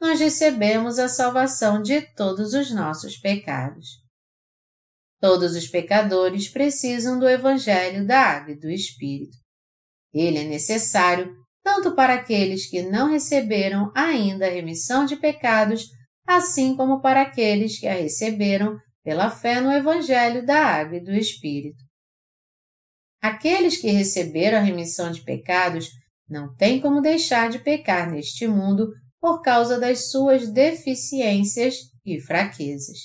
nós 0.00 0.20
recebemos 0.20 0.98
a 0.98 1.08
salvação 1.08 1.80
de 1.80 2.02
todos 2.14 2.52
os 2.52 2.70
nossos 2.70 3.16
pecados. 3.16 3.86
Todos 5.20 5.56
os 5.56 5.66
pecadores 5.66 6.50
precisam 6.50 7.18
do 7.18 7.26
Evangelho 7.26 8.06
da 8.06 8.20
Água 8.20 8.52
e 8.52 8.60
do 8.60 8.68
Espírito. 8.70 9.38
Ele 10.12 10.38
é 10.38 10.44
necessário 10.44 11.34
tanto 11.64 11.94
para 11.94 12.12
aqueles 12.12 12.68
que 12.68 12.82
não 12.82 13.10
receberam 13.10 13.90
ainda 13.96 14.46
a 14.46 14.50
remissão 14.50 15.06
de 15.06 15.16
pecados, 15.16 15.86
assim 16.28 16.76
como 16.76 17.00
para 17.00 17.22
aqueles 17.22 17.80
que 17.80 17.88
a 17.88 17.94
receberam 17.94 18.78
pela 19.04 19.30
fé 19.30 19.60
no 19.60 19.70
Evangelho 19.70 20.44
da 20.44 20.58
Água 20.58 20.96
e 20.96 21.04
do 21.04 21.12
Espírito. 21.12 21.84
Aqueles 23.22 23.76
que 23.76 23.88
receberam 23.88 24.58
a 24.58 24.62
remissão 24.62 25.12
de 25.12 25.22
pecados 25.22 25.88
não 26.28 26.54
têm 26.56 26.80
como 26.80 27.02
deixar 27.02 27.50
de 27.50 27.58
pecar 27.58 28.10
neste 28.10 28.48
mundo 28.48 28.90
por 29.20 29.42
causa 29.42 29.78
das 29.78 30.10
suas 30.10 30.50
deficiências 30.50 31.76
e 32.04 32.20
fraquezas. 32.20 32.98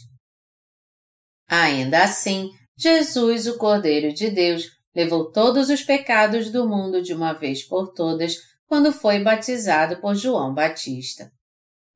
Ainda 1.47 2.03
assim, 2.03 2.49
Jesus, 2.77 3.47
o 3.47 3.57
Cordeiro 3.57 4.13
de 4.13 4.29
Deus, 4.29 4.67
levou 4.95 5.31
todos 5.31 5.69
os 5.69 5.83
pecados 5.83 6.51
do 6.51 6.67
mundo 6.67 7.01
de 7.01 7.13
uma 7.13 7.33
vez 7.33 7.63
por 7.63 7.93
todas 7.93 8.35
quando 8.65 8.93
foi 8.93 9.21
batizado 9.21 9.99
por 9.99 10.15
João 10.15 10.53
Batista. 10.53 11.31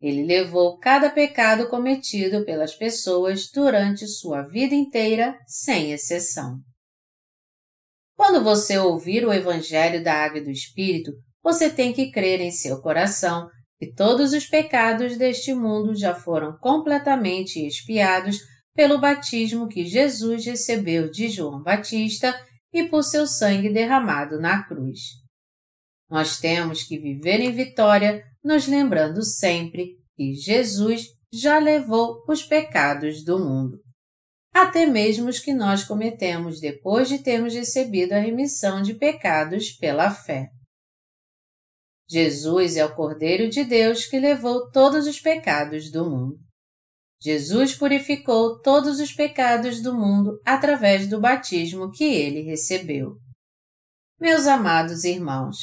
Ele 0.04 0.26
levou 0.26 0.78
cada 0.80 1.10
pecado 1.10 1.70
cometido 1.70 2.44
pelas 2.44 2.76
pessoas 2.76 3.50
durante 3.50 4.06
sua 4.06 4.42
vida 4.42 4.76
inteira, 4.76 5.40
sem 5.48 5.94
exceção. 5.94 6.58
Quando 8.14 8.44
você 8.44 8.78
ouvir 8.78 9.26
o 9.26 9.32
Evangelho 9.32 10.04
da 10.04 10.14
Água 10.14 10.40
e 10.40 10.44
do 10.44 10.52
Espírito, 10.52 11.14
você 11.42 11.70
tem 11.70 11.94
que 11.94 12.12
crer 12.12 12.42
em 12.42 12.52
seu 12.52 12.82
coração 12.82 13.48
que 13.80 13.94
todos 13.94 14.34
os 14.34 14.46
pecados 14.46 15.18
deste 15.18 15.54
mundo 15.54 15.96
já 15.96 16.14
foram 16.14 16.58
completamente 16.60 17.66
expiados 17.66 18.40
pelo 18.76 19.00
batismo 19.00 19.70
que 19.70 19.86
Jesus 19.86 20.46
recebeu 20.46 21.10
de 21.10 21.30
João 21.30 21.64
Batista 21.64 22.38
e 22.74 22.84
por 22.90 23.04
seu 23.04 23.26
sangue 23.26 23.72
derramado 23.72 24.38
na 24.38 24.64
cruz. 24.68 25.23
Nós 26.10 26.40
temos 26.40 26.84
que 26.84 26.98
viver 26.98 27.40
em 27.40 27.52
vitória, 27.52 28.24
nos 28.44 28.68
lembrando 28.68 29.24
sempre 29.24 29.98
que 30.16 30.34
Jesus 30.34 31.08
já 31.32 31.58
levou 31.58 32.24
os 32.28 32.44
pecados 32.44 33.24
do 33.24 33.40
mundo, 33.40 33.80
até 34.54 34.86
mesmo 34.86 35.30
os 35.30 35.40
que 35.40 35.54
nós 35.54 35.84
cometemos 35.84 36.60
depois 36.60 37.10
de 37.10 37.20
termos 37.20 37.56
recebido 37.56 38.14
a 38.14 38.20
remissão 38.20 38.82
de 38.82 38.94
pecados 38.94 39.72
pela 39.72 40.12
fé. 40.12 40.50
Jesus 42.08 42.78
é 42.78 42.86
o 42.86 42.94
Cordeiro 42.94 43.50
de 43.50 43.64
Deus 43.64 44.06
que 44.06 44.20
levou 44.20 44.70
todos 44.70 45.08
os 45.08 45.20
pecados 45.20 45.90
do 45.90 46.08
mundo. 46.08 46.38
Jesus 47.20 47.74
purificou 47.74 48.60
todos 48.62 49.00
os 49.00 49.14
pecados 49.14 49.82
do 49.82 49.98
mundo 49.98 50.40
através 50.46 51.08
do 51.08 51.20
batismo 51.20 51.90
que 51.90 52.04
ele 52.04 52.42
recebeu. 52.42 53.18
Meus 54.20 54.46
amados 54.46 55.06
irmãos, 55.06 55.58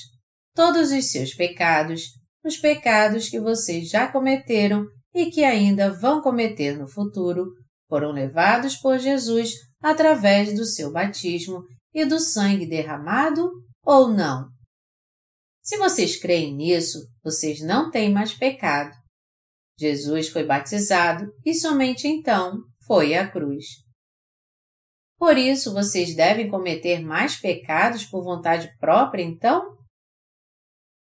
todos 0.60 0.92
os 0.92 1.10
seus 1.10 1.32
pecados, 1.32 2.02
os 2.44 2.58
pecados 2.58 3.30
que 3.30 3.40
vocês 3.40 3.88
já 3.88 4.12
cometeram 4.12 4.84
e 5.14 5.30
que 5.30 5.42
ainda 5.42 5.90
vão 5.90 6.20
cometer 6.20 6.76
no 6.76 6.86
futuro, 6.86 7.46
foram 7.88 8.12
levados 8.12 8.76
por 8.76 8.98
Jesus 8.98 9.52
através 9.80 10.54
do 10.54 10.66
seu 10.66 10.92
batismo 10.92 11.62
e 11.94 12.04
do 12.04 12.20
sangue 12.20 12.66
derramado 12.66 13.50
ou 13.82 14.08
não? 14.08 14.50
Se 15.62 15.78
vocês 15.78 16.20
creem 16.20 16.54
nisso, 16.54 16.98
vocês 17.24 17.62
não 17.62 17.90
têm 17.90 18.12
mais 18.12 18.34
pecado. 18.34 18.94
Jesus 19.78 20.28
foi 20.28 20.44
batizado 20.44 21.32
e 21.42 21.54
somente 21.54 22.06
então 22.06 22.58
foi 22.86 23.14
à 23.14 23.26
cruz. 23.26 23.64
Por 25.18 25.38
isso, 25.38 25.72
vocês 25.72 26.14
devem 26.14 26.50
cometer 26.50 27.00
mais 27.00 27.34
pecados 27.36 28.04
por 28.04 28.22
vontade 28.22 28.70
própria, 28.78 29.22
então? 29.22 29.79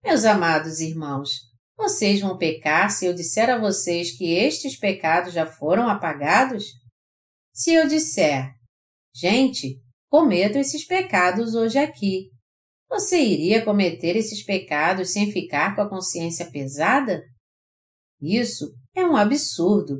Meus 0.01 0.23
amados 0.23 0.79
irmãos, 0.79 1.29
vocês 1.77 2.21
vão 2.21 2.37
pecar 2.37 2.89
se 2.89 3.05
eu 3.05 3.13
disser 3.13 3.49
a 3.49 3.59
vocês 3.59 4.17
que 4.17 4.33
estes 4.33 4.79
pecados 4.79 5.33
já 5.33 5.45
foram 5.45 5.89
apagados? 5.89 6.63
Se 7.53 7.73
eu 7.73 7.85
disser, 7.85 8.49
gente, 9.13 9.77
cometo 10.09 10.55
esses 10.57 10.85
pecados 10.85 11.53
hoje 11.53 11.77
aqui, 11.77 12.29
você 12.87 13.21
iria 13.21 13.63
cometer 13.63 14.15
esses 14.15 14.41
pecados 14.41 15.11
sem 15.11 15.33
ficar 15.33 15.75
com 15.75 15.81
a 15.81 15.89
consciência 15.89 16.49
pesada? 16.49 17.21
Isso 18.21 18.73
é 18.95 19.03
um 19.03 19.17
absurdo. 19.17 19.97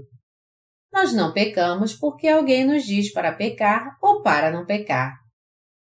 Nós 0.94 1.12
não 1.12 1.34
pecamos 1.34 1.94
porque 1.94 2.30
alguém 2.30 2.66
nos 2.66 2.86
diz 2.86 3.12
para 3.12 3.36
pecar 3.36 3.98
ou 4.02 4.24
para 4.24 4.50
não 4.50 4.66
pecar. 4.66 5.14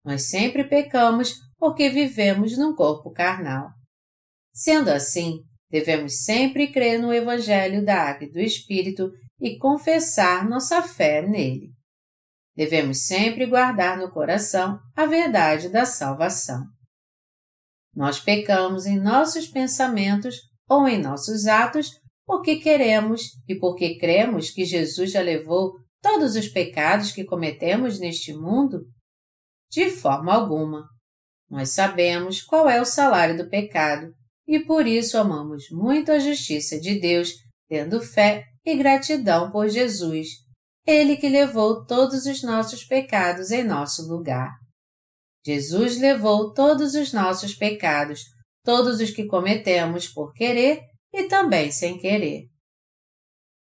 Nós 0.04 0.28
sempre 0.28 0.64
pecamos 0.64 1.34
porque 1.56 1.88
vivemos 1.88 2.58
num 2.58 2.74
corpo 2.74 3.12
carnal. 3.12 3.77
Sendo 4.58 4.88
assim, 4.88 5.44
devemos 5.70 6.24
sempre 6.24 6.72
crer 6.72 7.00
no 7.00 7.14
Evangelho 7.14 7.84
da 7.84 7.94
Água 7.94 8.26
e 8.26 8.32
do 8.32 8.40
Espírito 8.40 9.08
e 9.40 9.56
confessar 9.56 10.48
nossa 10.48 10.82
fé 10.82 11.22
nele. 11.22 11.70
devemos 12.56 13.06
sempre 13.06 13.46
guardar 13.46 13.96
no 13.96 14.10
coração 14.10 14.80
a 14.96 15.06
verdade 15.06 15.68
da 15.68 15.84
salvação. 15.84 16.64
Nós 17.94 18.18
pecamos 18.18 18.84
em 18.84 18.98
nossos 18.98 19.46
pensamentos 19.46 20.34
ou 20.68 20.88
em 20.88 21.00
nossos 21.00 21.46
atos 21.46 21.92
porque 22.26 22.56
queremos 22.56 23.22
e 23.46 23.54
porque 23.54 23.96
cremos 23.96 24.50
que 24.50 24.64
Jesus 24.64 25.12
já 25.12 25.20
levou 25.20 25.74
todos 26.02 26.34
os 26.34 26.48
pecados 26.48 27.12
que 27.12 27.24
cometemos 27.24 28.00
neste 28.00 28.34
mundo? 28.34 28.80
De 29.70 29.88
forma 29.88 30.34
alguma. 30.34 30.84
Nós 31.48 31.70
sabemos 31.70 32.42
qual 32.42 32.68
é 32.68 32.80
o 32.80 32.84
salário 32.84 33.36
do 33.36 33.48
pecado 33.48 34.18
e 34.48 34.58
por 34.60 34.86
isso 34.86 35.18
amamos 35.18 35.64
muito 35.70 36.10
a 36.10 36.18
justiça 36.18 36.80
de 36.80 36.98
Deus, 36.98 37.34
tendo 37.68 38.00
fé 38.00 38.44
e 38.64 38.74
gratidão 38.74 39.50
por 39.50 39.68
Jesus, 39.68 40.28
Ele 40.86 41.18
que 41.18 41.28
levou 41.28 41.84
todos 41.84 42.24
os 42.24 42.42
nossos 42.42 42.82
pecados 42.82 43.50
em 43.50 43.62
nosso 43.62 44.08
lugar. 44.08 44.50
Jesus 45.44 45.98
levou 46.00 46.54
todos 46.54 46.94
os 46.94 47.12
nossos 47.12 47.54
pecados, 47.54 48.22
todos 48.64 49.00
os 49.00 49.10
que 49.10 49.26
cometemos 49.26 50.08
por 50.08 50.32
querer 50.32 50.80
e 51.12 51.24
também 51.24 51.70
sem 51.70 51.98
querer. 51.98 52.46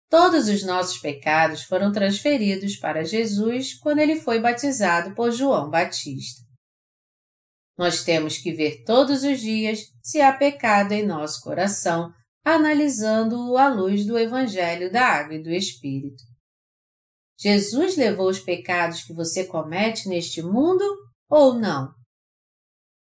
Todos 0.10 0.48
os 0.48 0.64
nossos 0.64 0.98
pecados 1.00 1.64
foram 1.64 1.92
transferidos 1.92 2.78
para 2.78 3.04
Jesus 3.04 3.78
quando 3.80 4.00
ele 4.00 4.16
foi 4.16 4.40
batizado 4.40 5.14
por 5.16 5.32
João 5.32 5.70
Batista. 5.70 6.44
Nós 7.84 8.02
temos 8.02 8.38
que 8.38 8.54
ver 8.54 8.86
todos 8.86 9.26
os 9.26 9.42
dias 9.42 9.80
se 10.02 10.22
há 10.22 10.32
pecado 10.32 10.94
em 10.94 11.06
nosso 11.06 11.42
coração, 11.42 12.14
analisando-o 12.42 13.58
à 13.58 13.68
luz 13.68 14.06
do 14.06 14.18
Evangelho 14.18 14.90
da 14.90 15.06
Água 15.06 15.36
e 15.36 15.44
do 15.44 15.50
Espírito. 15.50 16.24
Jesus 17.38 17.98
levou 17.98 18.30
os 18.30 18.40
pecados 18.40 19.04
que 19.04 19.14
você 19.14 19.46
comete 19.46 20.08
neste 20.08 20.42
mundo 20.42 20.82
ou 21.30 21.56
não? 21.56 21.92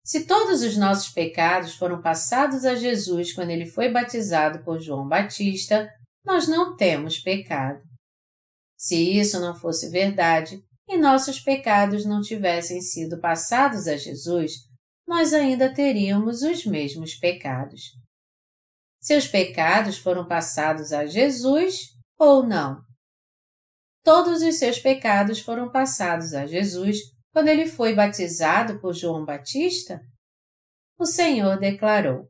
Se 0.04 0.26
todos 0.26 0.62
os 0.62 0.76
nossos 0.76 1.08
pecados 1.14 1.76
foram 1.76 2.02
passados 2.02 2.66
a 2.66 2.76
Jesus 2.76 3.32
quando 3.32 3.52
ele 3.52 3.68
foi 3.68 3.88
batizado 3.88 4.62
por 4.66 4.82
João 4.82 5.08
Batista, 5.08 5.90
nós 6.26 6.50
não 6.50 6.76
temos 6.76 7.18
pecado. 7.20 7.80
Se 8.78 8.98
isso 8.98 9.40
não 9.40 9.56
fosse 9.56 9.90
verdade 9.90 10.60
e 10.88 10.98
nossos 10.98 11.40
pecados 11.40 12.06
não 12.06 12.22
tivessem 12.22 12.82
sido 12.82 13.20
passados 13.20 13.88
a 13.88 13.98
Jesus, 13.98 14.54
nós 15.08 15.34
ainda 15.34 15.74
teríamos 15.74 16.42
os 16.42 16.66
mesmos 16.66 17.16
pecados. 17.16 17.82
Seus 19.00 19.28
pecados 19.28 19.98
foram 19.98 20.28
passados 20.28 20.92
a 20.92 21.06
Jesus 21.06 21.80
ou 22.18 22.46
não? 22.46 22.82
Todos 24.04 24.42
os 24.42 24.56
seus 24.56 24.80
pecados 24.80 25.40
foram 25.40 25.72
passados 25.72 26.34
a 26.34 26.46
Jesus 26.46 26.98
quando 27.32 27.48
ele 27.50 27.68
foi 27.68 27.94
batizado 27.94 28.80
por 28.80 28.94
João 28.94 29.26
Batista? 29.26 30.00
O 30.98 31.06
Senhor 31.06 31.60
declarou: 31.60 32.30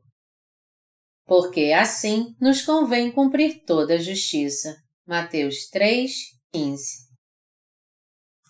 porque 1.26 1.72
assim 1.72 2.36
nos 2.40 2.62
convém 2.62 3.10
cumprir 3.10 3.64
toda 3.64 3.94
a 3.94 3.98
justiça. 3.98 4.76
Mateus 5.06 5.68
3, 5.70 6.12
15. 6.52 7.05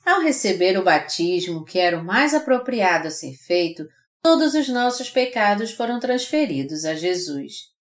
Ao 0.06 0.20
receber 0.20 0.78
o 0.78 0.84
batismo, 0.84 1.64
que 1.64 1.80
era 1.80 1.98
o 1.98 2.04
mais 2.04 2.32
apropriado 2.32 3.08
a 3.08 3.10
ser 3.10 3.34
feito, 3.34 3.84
todos 4.22 4.54
os 4.54 4.68
nossos 4.68 5.10
pecados 5.10 5.72
foram 5.72 5.98
transferidos 5.98 6.84
a 6.84 6.94
Jesus. 6.94 7.72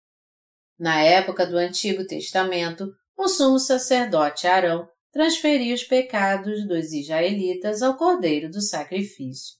Na 0.78 1.04
época 1.04 1.46
do 1.46 1.56
Antigo 1.56 2.04
Testamento, 2.04 2.92
o 3.16 3.28
sumo 3.28 3.60
sacerdote 3.60 4.48
Arão 4.48 4.90
transferia 5.12 5.76
os 5.76 5.84
pecados 5.84 6.68
dos 6.68 6.92
israelitas 6.94 7.84
ao 7.84 7.96
cordeiro 7.96 8.50
do 8.50 8.60
sacrifício. 8.60 9.58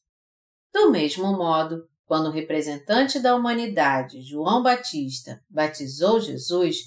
Do 0.74 0.90
mesmo 0.90 1.38
modo, 1.38 1.88
quando 2.04 2.30
o 2.30 2.32
representante 2.32 3.20
da 3.20 3.36
humanidade, 3.36 4.24
João 4.24 4.64
Batista, 4.64 5.40
batizou 5.48 6.20
Jesus, 6.20 6.78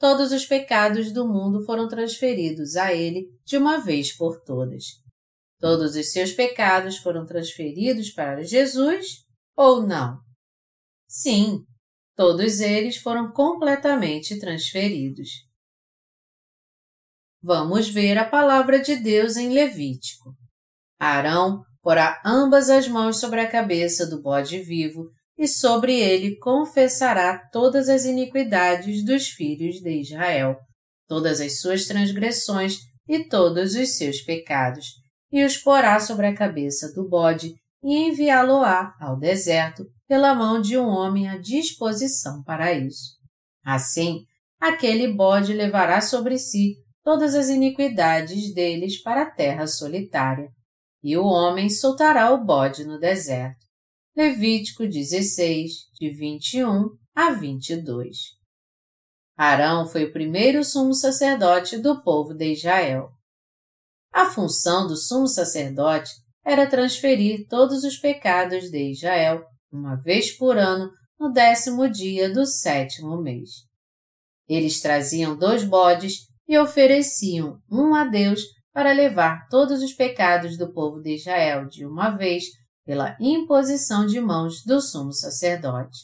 todos 0.00 0.32
os 0.32 0.44
pecados 0.44 1.12
do 1.12 1.28
mundo 1.28 1.64
foram 1.64 1.86
transferidos 1.86 2.74
a 2.74 2.92
ele 2.92 3.28
de 3.44 3.56
uma 3.56 3.78
vez 3.78 4.12
por 4.12 4.40
todas. 4.40 5.06
Todos 5.60 5.96
os 5.96 6.12
seus 6.12 6.32
pecados 6.32 6.98
foram 6.98 7.26
transferidos 7.26 8.10
para 8.10 8.44
Jesus 8.44 9.24
ou 9.56 9.86
não? 9.86 10.18
Sim, 11.08 11.64
todos 12.14 12.60
eles 12.60 12.96
foram 12.96 13.32
completamente 13.32 14.38
transferidos. 14.38 15.28
Vamos 17.42 17.88
ver 17.88 18.18
a 18.18 18.28
palavra 18.28 18.80
de 18.80 18.96
Deus 18.96 19.36
em 19.36 19.50
Levítico. 19.50 20.34
Arão 20.98 21.62
porá 21.80 22.20
ambas 22.24 22.68
as 22.68 22.88
mãos 22.88 23.18
sobre 23.18 23.40
a 23.40 23.50
cabeça 23.50 24.06
do 24.06 24.20
bode 24.20 24.60
vivo 24.60 25.08
e 25.38 25.46
sobre 25.46 25.98
ele 25.98 26.36
confessará 26.38 27.38
todas 27.52 27.88
as 27.88 28.04
iniquidades 28.04 29.04
dos 29.04 29.28
filhos 29.28 29.76
de 29.80 30.00
Israel, 30.00 30.56
todas 31.06 31.40
as 31.40 31.60
suas 31.60 31.86
transgressões 31.86 32.78
e 33.08 33.24
todos 33.28 33.74
os 33.74 33.96
seus 33.96 34.20
pecados, 34.20 34.86
e 35.30 35.44
os 35.44 35.56
porá 35.56 36.00
sobre 36.00 36.26
a 36.26 36.34
cabeça 36.34 36.92
do 36.92 37.08
bode 37.08 37.54
e 37.82 37.96
enviá-lo-á 37.96 38.94
ao 39.00 39.18
deserto 39.18 39.86
pela 40.06 40.34
mão 40.34 40.60
de 40.60 40.78
um 40.78 40.86
homem 40.86 41.28
à 41.28 41.36
disposição 41.36 42.42
para 42.42 42.72
isso. 42.72 43.18
Assim, 43.64 44.24
aquele 44.58 45.12
bode 45.12 45.52
levará 45.52 46.00
sobre 46.00 46.38
si 46.38 46.76
todas 47.04 47.34
as 47.34 47.48
iniquidades 47.48 48.52
deles 48.54 49.00
para 49.02 49.22
a 49.22 49.30
terra 49.30 49.66
solitária 49.66 50.50
e 51.02 51.16
o 51.16 51.24
homem 51.24 51.70
soltará 51.70 52.32
o 52.32 52.44
bode 52.44 52.84
no 52.84 52.98
deserto. 52.98 53.66
Levítico 54.16 54.86
16, 54.86 55.70
de 55.98 56.10
21 56.10 56.88
a 57.14 57.30
22. 57.30 58.16
Arão 59.36 59.86
foi 59.86 60.04
o 60.04 60.12
primeiro 60.12 60.64
sumo 60.64 60.92
sacerdote 60.92 61.78
do 61.78 62.02
povo 62.02 62.34
de 62.34 62.52
Israel. 62.52 63.12
A 64.12 64.26
função 64.26 64.86
do 64.86 64.96
sumo 64.96 65.28
sacerdote 65.28 66.10
era 66.44 66.68
transferir 66.68 67.46
todos 67.48 67.84
os 67.84 67.98
pecados 67.98 68.70
de 68.70 68.90
Israel, 68.90 69.44
uma 69.70 69.96
vez 69.96 70.36
por 70.36 70.56
ano, 70.56 70.90
no 71.18 71.30
décimo 71.30 71.88
dia 71.88 72.32
do 72.32 72.46
sétimo 72.46 73.20
mês. 73.20 73.50
Eles 74.48 74.80
traziam 74.80 75.36
dois 75.36 75.62
bodes 75.62 76.28
e 76.48 76.56
ofereciam 76.58 77.58
um 77.70 77.94
a 77.94 78.04
Deus 78.04 78.40
para 78.72 78.92
levar 78.92 79.46
todos 79.50 79.82
os 79.82 79.92
pecados 79.92 80.56
do 80.56 80.72
povo 80.72 81.00
de 81.00 81.16
Israel 81.16 81.68
de 81.68 81.84
uma 81.84 82.10
vez 82.10 82.44
pela 82.86 83.16
imposição 83.20 84.06
de 84.06 84.18
mãos 84.20 84.62
do 84.64 84.80
sumo 84.80 85.12
sacerdote. 85.12 85.98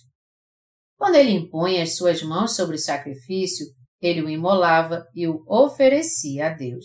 Quando 0.99 1.15
ele 1.15 1.31
impunha 1.31 1.83
as 1.83 1.97
suas 1.97 2.23
mãos 2.23 2.55
sobre 2.55 2.77
o 2.77 2.79
sacrifício, 2.79 3.67
ele 4.01 4.21
o 4.21 4.29
imolava 4.29 5.07
e 5.15 5.27
o 5.27 5.43
oferecia 5.49 6.49
a 6.49 6.51
Deus. 6.51 6.85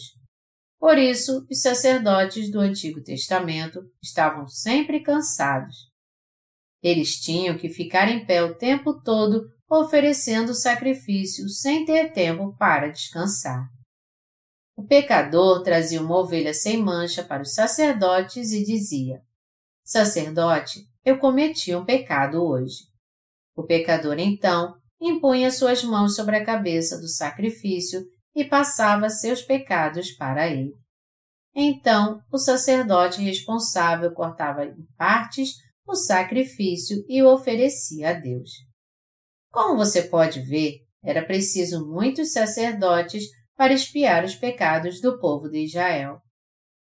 Por 0.80 0.98
isso, 0.98 1.46
os 1.52 1.62
sacerdotes 1.62 2.50
do 2.50 2.60
Antigo 2.60 3.04
Testamento 3.04 3.82
estavam 4.02 4.48
sempre 4.48 5.02
cansados. 5.02 5.76
Eles 6.82 7.20
tinham 7.20 7.58
que 7.58 7.70
ficar 7.70 8.10
em 8.10 8.26
pé 8.26 8.42
o 8.42 8.56
tempo 8.56 9.02
todo 9.02 9.44
oferecendo 9.70 10.54
sacrifício 10.54 11.50
sem 11.50 11.86
ter 11.86 12.14
tempo 12.14 12.56
para 12.58 12.88
descansar. 12.88 13.68
O 14.76 14.88
pecador 14.88 15.62
trazia 15.62 16.02
uma 16.02 16.18
ovelha 16.18 16.54
sem 16.54 16.82
mancha 16.82 17.22
para 17.22 17.44
os 17.44 17.54
sacerdotes 17.54 18.54
e 18.54 18.64
dizia: 18.64 19.22
Sacerdote, 19.84 20.88
eu 21.04 21.20
cometi 21.20 21.76
um 21.76 21.84
pecado 21.84 22.42
hoje. 22.42 22.88
O 23.54 23.64
pecador 23.64 24.18
então 24.18 24.74
impunha 25.02 25.52
suas 25.52 25.84
mãos 25.84 26.16
sobre 26.16 26.38
a 26.38 26.46
cabeça 26.46 26.98
do 26.98 27.10
sacrifício 27.10 28.02
e 28.36 28.46
passava 28.46 29.10
seus 29.10 29.42
pecados 29.42 30.12
para 30.12 30.48
ele. 30.48 30.74
Então, 31.56 32.22
o 32.32 32.38
sacerdote 32.38 33.22
responsável 33.22 34.14
cortava 34.14 34.66
em 34.66 34.86
partes 34.98 35.54
o 35.88 35.96
sacrifício 35.96 37.04
e 37.08 37.22
o 37.24 37.34
oferecia 37.34 38.12
a 38.12 38.14
Deus. 38.14 38.52
Como 39.52 39.78
você 39.78 40.04
pode 40.04 40.42
ver, 40.42 40.78
era 41.04 41.26
preciso 41.26 41.88
muitos 41.88 42.32
sacerdotes 42.32 43.24
para 43.56 43.74
expiar 43.74 44.24
os 44.24 44.36
pecados 44.36 45.02
do 45.02 45.20
povo 45.20 45.50
de 45.50 45.66
Israel. 45.66 46.22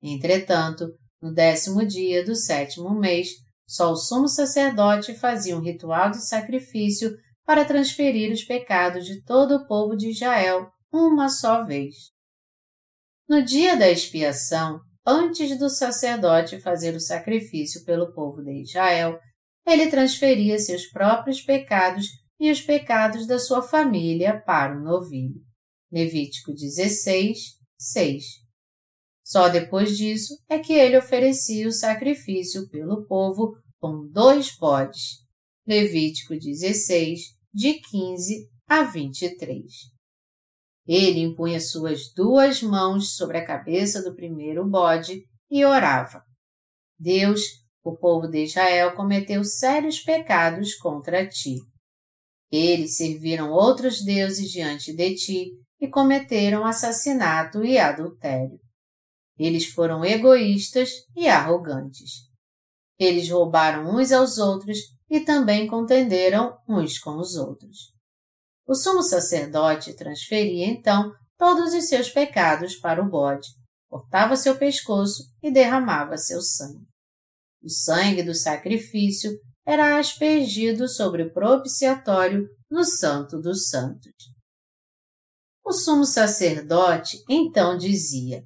Entretanto, 0.02 0.86
no 1.20 1.32
décimo 1.32 1.84
dia 1.86 2.24
do 2.24 2.36
sétimo 2.36 2.90
mês, 2.90 3.28
só 3.66 3.90
o 3.92 3.96
sumo 3.96 4.28
sacerdote 4.28 5.14
fazia 5.14 5.56
um 5.56 5.62
ritual 5.62 6.10
de 6.10 6.26
sacrifício 6.26 7.10
para 7.44 7.64
transferir 7.64 8.32
os 8.32 8.44
pecados 8.44 9.06
de 9.06 9.22
todo 9.24 9.56
o 9.56 9.66
povo 9.66 9.96
de 9.96 10.10
Israel 10.10 10.70
uma 10.92 11.28
só 11.28 11.64
vez. 11.64 11.94
No 13.28 13.42
dia 13.42 13.76
da 13.76 13.88
expiação, 13.88 14.80
antes 15.06 15.58
do 15.58 15.70
sacerdote 15.70 16.60
fazer 16.60 16.94
o 16.94 17.00
sacrifício 17.00 17.84
pelo 17.84 18.12
povo 18.12 18.42
de 18.42 18.62
Israel, 18.62 19.18
ele 19.66 19.88
transferia 19.88 20.58
seus 20.58 20.86
próprios 20.86 21.40
pecados 21.40 22.06
e 22.40 22.50
os 22.50 22.60
pecados 22.60 23.26
da 23.26 23.38
sua 23.38 23.62
família 23.62 24.40
para 24.40 24.76
o 24.76 24.82
novilho. 24.82 25.40
Levítico 25.92 26.52
16, 26.52 27.38
6. 27.78 28.24
Só 29.24 29.48
depois 29.48 29.96
disso 29.96 30.36
é 30.48 30.58
que 30.58 30.72
ele 30.72 30.98
oferecia 30.98 31.68
o 31.68 31.72
sacrifício 31.72 32.68
pelo 32.68 33.06
povo 33.06 33.54
com 33.78 34.08
dois 34.10 34.56
bodes. 34.56 35.20
Levítico 35.66 36.34
16, 36.34 37.20
de 37.54 37.74
15 37.74 38.48
a 38.66 38.82
23. 38.82 39.99
Ele 40.92 41.20
impunha 41.20 41.60
suas 41.60 42.12
duas 42.12 42.60
mãos 42.60 43.14
sobre 43.14 43.38
a 43.38 43.46
cabeça 43.46 44.02
do 44.02 44.12
primeiro 44.12 44.68
bode 44.68 45.22
e 45.48 45.64
orava. 45.64 46.20
Deus, 46.98 47.42
o 47.84 47.96
povo 47.96 48.26
de 48.26 48.42
Israel 48.42 48.96
cometeu 48.96 49.44
sérios 49.44 50.00
pecados 50.00 50.74
contra 50.74 51.24
ti. 51.28 51.54
Eles 52.50 52.96
serviram 52.96 53.52
outros 53.52 54.04
deuses 54.04 54.50
diante 54.50 54.92
de 54.92 55.14
ti 55.14 55.52
e 55.80 55.86
cometeram 55.86 56.66
assassinato 56.66 57.64
e 57.64 57.78
adultério. 57.78 58.58
Eles 59.38 59.66
foram 59.66 60.04
egoístas 60.04 60.90
e 61.14 61.28
arrogantes. 61.28 62.28
Eles 62.98 63.30
roubaram 63.30 63.94
uns 63.94 64.10
aos 64.10 64.38
outros 64.38 64.78
e 65.08 65.20
também 65.20 65.68
contenderam 65.68 66.58
uns 66.68 66.98
com 66.98 67.16
os 67.16 67.36
outros. 67.36 67.99
O 68.70 68.74
sumo 68.76 69.02
sacerdote 69.02 69.96
transferia 69.96 70.64
então 70.64 71.12
todos 71.36 71.74
os 71.74 71.88
seus 71.88 72.08
pecados 72.08 72.76
para 72.76 73.02
o 73.02 73.10
bode, 73.10 73.48
cortava 73.88 74.36
seu 74.36 74.56
pescoço 74.56 75.24
e 75.42 75.50
derramava 75.50 76.16
seu 76.16 76.40
sangue. 76.40 76.86
O 77.60 77.68
sangue 77.68 78.22
do 78.22 78.32
sacrifício 78.32 79.32
era 79.66 79.98
aspergido 79.98 80.86
sobre 80.86 81.24
o 81.24 81.32
propiciatório 81.32 82.46
no 82.70 82.84
Santo 82.84 83.40
dos 83.40 83.68
Santos. 83.70 84.14
O 85.64 85.72
sumo 85.72 86.04
sacerdote 86.04 87.18
então 87.28 87.76
dizia: 87.76 88.44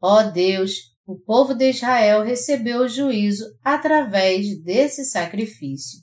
Ó 0.00 0.20
oh 0.20 0.30
Deus, 0.30 0.72
o 1.04 1.20
povo 1.20 1.52
de 1.52 1.68
Israel 1.68 2.22
recebeu 2.22 2.84
o 2.84 2.88
juízo 2.88 3.44
através 3.62 4.58
desse 4.62 5.04
sacrifício. 5.04 6.00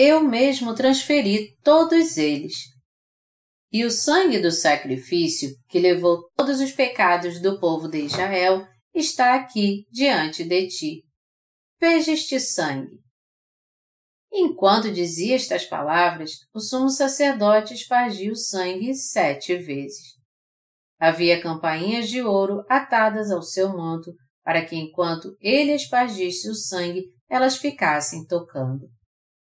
Eu 0.00 0.22
mesmo 0.22 0.76
transferi 0.76 1.56
todos 1.60 2.16
eles. 2.16 2.54
E 3.72 3.84
o 3.84 3.90
sangue 3.90 4.38
do 4.38 4.52
sacrifício, 4.52 5.50
que 5.68 5.80
levou 5.80 6.30
todos 6.36 6.60
os 6.60 6.70
pecados 6.70 7.42
do 7.42 7.58
povo 7.58 7.88
de 7.88 8.02
Israel, 8.02 8.64
está 8.94 9.34
aqui 9.34 9.86
diante 9.90 10.44
de 10.44 10.68
ti. 10.68 11.02
Veja 11.80 12.12
este 12.12 12.38
sangue. 12.38 12.96
Enquanto 14.32 14.92
dizia 14.92 15.34
estas 15.34 15.64
palavras, 15.64 16.30
o 16.54 16.60
sumo 16.60 16.90
sacerdote 16.90 17.74
espargia 17.74 18.30
o 18.30 18.36
sangue 18.36 18.94
sete 18.94 19.56
vezes. 19.56 20.16
Havia 21.00 21.42
campainhas 21.42 22.08
de 22.08 22.22
ouro 22.22 22.62
atadas 22.68 23.32
ao 23.32 23.42
seu 23.42 23.76
manto, 23.76 24.12
para 24.44 24.64
que 24.64 24.76
enquanto 24.76 25.36
ele 25.40 25.72
espargisse 25.72 26.48
o 26.48 26.54
sangue, 26.54 27.02
elas 27.28 27.56
ficassem 27.56 28.24
tocando. 28.24 28.88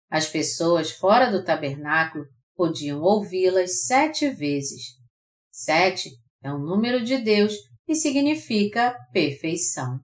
As 0.10 0.28
pessoas 0.28 0.91
fora 0.91 1.32
do 1.32 1.43
tabernáculo 1.43 2.26
podiam 2.56 3.01
ouvi-las 3.01 3.86
sete 3.86 4.30
vezes. 4.30 4.95
Sete 5.51 6.10
é 6.43 6.51
um 6.53 6.60
número 6.60 7.03
de 7.03 7.18
Deus 7.18 7.53
e 7.88 7.95
significa 7.95 8.95
perfeição. 9.12 9.99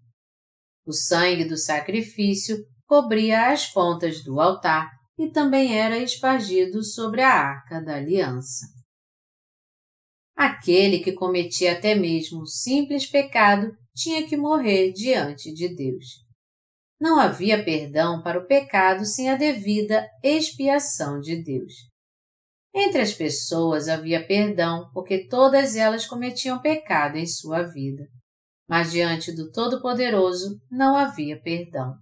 O 0.86 0.91
sangue 0.91 1.45
do 1.45 1.58
sacrifício 1.58 2.58
cobria 2.86 3.52
as 3.52 3.68
pontas 3.68 4.24
do 4.24 4.39
altar 4.39 4.89
e 5.18 5.30
também 5.30 5.78
era 5.78 5.97
espargido 5.97 6.84
sobre 6.84 7.22
a 7.22 7.32
arca 7.32 7.80
da 7.80 7.95
aliança. 7.95 8.66
Aquele 10.36 10.99
que 10.99 11.14
cometia 11.14 11.74
até 11.74 11.93
mesmo 11.93 12.41
um 12.41 12.45
simples 12.45 13.06
pecado 13.06 13.72
tinha 13.93 14.28
que 14.28 14.36
morrer 14.36 14.91
diante 14.91 15.54
de 15.54 15.76
Deus. 15.76 16.20
Não 17.02 17.20
havia 17.20 17.66
perdão 17.66 18.22
para 18.22 18.38
o 18.38 18.45
pecado 18.45 19.04
sem 19.08 19.28
a 19.32 19.36
devida 19.36 20.08
expiação 20.24 21.20
de 21.20 21.43
Deus. 21.43 21.74
Entre 22.72 23.02
as 23.02 23.12
pessoas 23.12 23.88
havia 23.88 24.24
perdão 24.24 24.88
porque 24.93 25.28
todas 25.28 25.76
elas 25.76 26.06
cometiam 26.06 26.62
pecado 26.62 27.18
em 27.18 27.26
sua 27.26 27.64
vida. 27.64 28.04
Mas 28.70 28.91
diante 28.91 29.36
do 29.36 29.52
Todo-Poderoso 29.52 30.62
não 30.70 30.95
havia 30.95 31.41
perdão. 31.41 31.95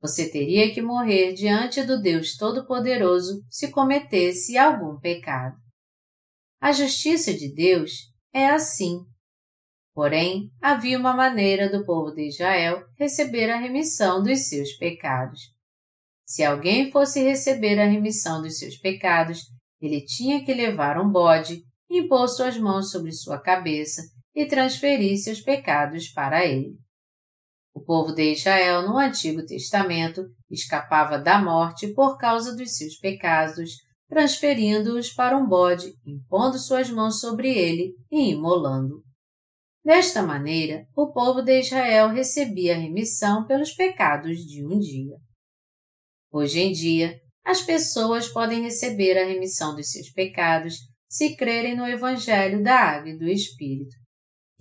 Você 0.00 0.30
teria 0.30 0.72
que 0.72 0.80
morrer 0.80 1.32
diante 1.32 1.82
do 1.82 2.00
Deus 2.00 2.36
Todo-Poderoso 2.36 3.42
se 3.50 3.72
cometesse 3.72 4.56
algum 4.56 5.00
pecado. 5.00 5.56
A 6.60 6.70
justiça 6.70 7.34
de 7.34 7.52
Deus 7.52 7.90
é 8.32 8.46
assim. 8.46 9.00
Porém, 9.94 10.50
havia 10.60 10.98
uma 10.98 11.14
maneira 11.14 11.70
do 11.70 11.84
povo 11.84 12.10
de 12.12 12.28
Israel 12.28 12.82
receber 12.98 13.50
a 13.50 13.58
remissão 13.58 14.22
dos 14.22 14.48
seus 14.48 14.72
pecados. 14.72 15.40
Se 16.24 16.42
alguém 16.42 16.90
fosse 16.90 17.22
receber 17.22 17.78
a 17.78 17.86
remissão 17.86 18.40
dos 18.40 18.58
seus 18.58 18.78
pecados, 18.78 19.40
ele 19.80 20.02
tinha 20.04 20.42
que 20.44 20.54
levar 20.54 20.98
um 20.98 21.10
bode, 21.10 21.62
impor 21.90 22.26
suas 22.28 22.56
mãos 22.56 22.90
sobre 22.90 23.12
sua 23.12 23.38
cabeça 23.38 24.02
e 24.34 24.46
transferir 24.46 25.18
seus 25.18 25.40
pecados 25.40 26.08
para 26.08 26.44
ele. 26.44 26.74
O 27.74 27.80
povo 27.80 28.14
de 28.14 28.32
Israel 28.32 28.82
no 28.82 28.96
Antigo 28.96 29.44
Testamento 29.44 30.24
escapava 30.50 31.18
da 31.18 31.42
morte 31.42 31.92
por 31.92 32.16
causa 32.16 32.56
dos 32.56 32.76
seus 32.76 32.96
pecados, 32.96 33.70
transferindo-os 34.08 35.12
para 35.12 35.36
um 35.36 35.46
bode, 35.46 35.92
impondo 36.06 36.58
suas 36.58 36.88
mãos 36.88 37.20
sobre 37.20 37.48
ele 37.52 37.94
e 38.10 38.30
imolando. 38.30 39.02
Desta 39.84 40.22
maneira, 40.22 40.86
o 40.96 41.12
povo 41.12 41.42
de 41.42 41.60
Israel 41.60 42.08
recebia 42.08 42.78
remissão 42.78 43.46
pelos 43.46 43.72
pecados 43.72 44.38
de 44.38 44.64
um 44.64 44.78
dia. 44.78 45.16
Hoje 46.30 46.60
em 46.60 46.72
dia, 46.72 47.20
as 47.44 47.62
pessoas 47.62 48.28
podem 48.28 48.62
receber 48.62 49.18
a 49.18 49.26
remissão 49.26 49.74
dos 49.74 49.90
seus 49.90 50.10
pecados 50.10 50.76
se 51.08 51.36
crerem 51.36 51.76
no 51.76 51.86
Evangelho 51.86 52.62
da 52.62 52.74
Água 52.74 53.10
e 53.10 53.18
do 53.18 53.28
Espírito 53.28 54.02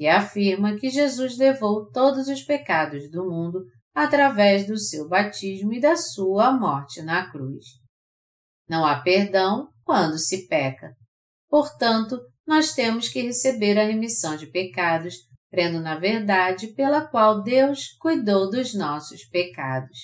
que 0.02 0.08
afirma 0.08 0.80
que 0.80 0.90
Jesus 0.90 1.38
levou 1.38 1.88
todos 1.92 2.28
os 2.28 2.42
pecados 2.42 3.08
do 3.12 3.24
mundo 3.24 3.64
através 3.94 4.66
do 4.66 4.76
seu 4.76 5.08
batismo 5.08 5.72
e 5.74 5.80
da 5.80 5.96
sua 5.96 6.52
morte 6.52 7.04
na 7.04 7.30
cruz. 7.30 7.66
Não 8.68 8.84
há 8.84 9.00
perdão 9.00 9.70
quando 9.84 10.18
se 10.18 10.48
peca. 10.48 10.96
Portanto, 11.48 12.20
nós 12.46 12.74
temos 12.74 13.08
que 13.10 13.22
receber 13.22 13.78
a 13.78 13.86
remissão 13.86 14.36
de 14.36 14.48
pecados, 14.48 15.16
crendo 15.50 15.80
na 15.80 15.98
verdade 15.98 16.68
pela 16.68 17.06
qual 17.06 17.44
Deus 17.44 17.92
cuidou 18.00 18.50
dos 18.50 18.74
nossos 18.74 19.24
pecados. 19.26 19.98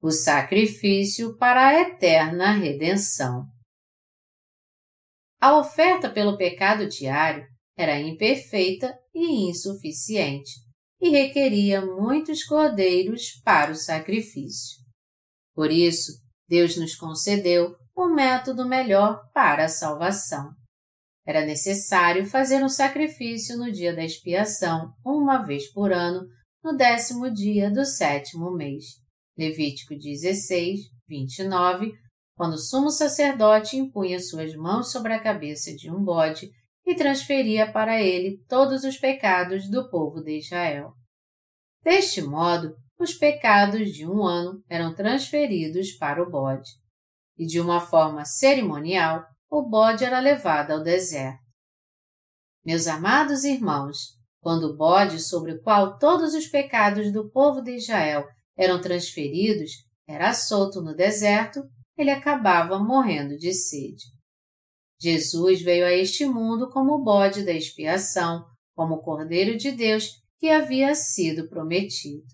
O 0.00 0.10
sacrifício 0.10 1.36
para 1.36 1.68
a 1.68 1.80
eterna 1.80 2.52
redenção. 2.52 3.46
A 5.40 5.58
oferta 5.58 6.08
pelo 6.10 6.36
pecado 6.36 6.88
diário 6.88 7.46
era 7.76 8.00
imperfeita 8.00 8.98
e 9.14 9.50
insuficiente 9.50 10.66
e 11.00 11.10
requeria 11.10 11.84
muitos 11.84 12.42
cordeiros 12.44 13.40
para 13.44 13.70
o 13.70 13.74
sacrifício. 13.74 14.78
Por 15.54 15.70
isso, 15.70 16.12
Deus 16.48 16.76
nos 16.76 16.94
concedeu 16.94 17.74
um 17.96 18.14
método 18.14 18.68
melhor 18.68 19.30
para 19.32 19.64
a 19.64 19.68
salvação. 19.68 20.50
Era 21.26 21.44
necessário 21.44 22.26
fazer 22.26 22.62
um 22.62 22.68
sacrifício 22.68 23.56
no 23.56 23.72
dia 23.72 23.94
da 23.94 24.04
expiação, 24.04 24.92
uma 25.04 25.38
vez 25.38 25.72
por 25.72 25.92
ano, 25.92 26.26
no 26.62 26.76
décimo 26.76 27.32
dia 27.32 27.70
do 27.70 27.84
sétimo 27.84 28.52
mês. 28.52 28.84
Levítico 29.36 29.94
16, 29.96 30.80
29, 31.08 31.92
quando 32.36 32.52
o 32.54 32.58
sumo 32.58 32.90
sacerdote 32.90 33.76
impunha 33.76 34.20
suas 34.20 34.54
mãos 34.54 34.92
sobre 34.92 35.14
a 35.14 35.22
cabeça 35.22 35.74
de 35.74 35.90
um 35.90 36.04
bode 36.04 36.50
e 36.86 36.94
transferia 36.94 37.72
para 37.72 38.00
ele 38.00 38.38
todos 38.46 38.84
os 38.84 38.96
pecados 38.96 39.68
do 39.68 39.90
povo 39.90 40.22
de 40.22 40.38
Israel. 40.38 40.92
Deste 41.82 42.22
modo, 42.22 42.76
os 42.98 43.14
pecados 43.14 43.92
de 43.92 44.06
um 44.06 44.24
ano 44.24 44.62
eram 44.68 44.94
transferidos 44.94 45.92
para 45.92 46.22
o 46.22 46.30
bode, 46.30 46.70
e 47.36 47.46
de 47.46 47.60
uma 47.60 47.80
forma 47.80 48.24
cerimonial, 48.24 49.24
o 49.50 49.62
bode 49.62 50.04
era 50.04 50.20
levado 50.20 50.72
ao 50.72 50.82
deserto. 50.82 51.44
Meus 52.64 52.86
amados 52.86 53.44
irmãos, 53.44 54.16
quando 54.40 54.64
o 54.64 54.76
bode 54.76 55.20
sobre 55.20 55.52
o 55.52 55.62
qual 55.62 55.98
todos 55.98 56.34
os 56.34 56.46
pecados 56.46 57.12
do 57.12 57.30
povo 57.30 57.60
de 57.60 57.76
Israel 57.76 58.26
eram 58.56 58.80
transferidos 58.80 59.70
era 60.08 60.32
solto 60.32 60.80
no 60.80 60.94
deserto, 60.94 61.62
ele 61.96 62.10
acabava 62.10 62.78
morrendo 62.78 63.36
de 63.36 63.52
sede. 63.52 64.04
Jesus 65.00 65.60
veio 65.62 65.84
a 65.84 65.92
este 65.92 66.24
mundo 66.24 66.70
como 66.70 66.94
o 66.94 67.02
bode 67.02 67.44
da 67.44 67.52
expiação, 67.52 68.44
como 68.74 68.94
o 68.94 69.02
Cordeiro 69.02 69.56
de 69.56 69.72
Deus 69.72 70.10
que 70.38 70.48
havia 70.48 70.94
sido 70.94 71.48
prometido. 71.48 72.24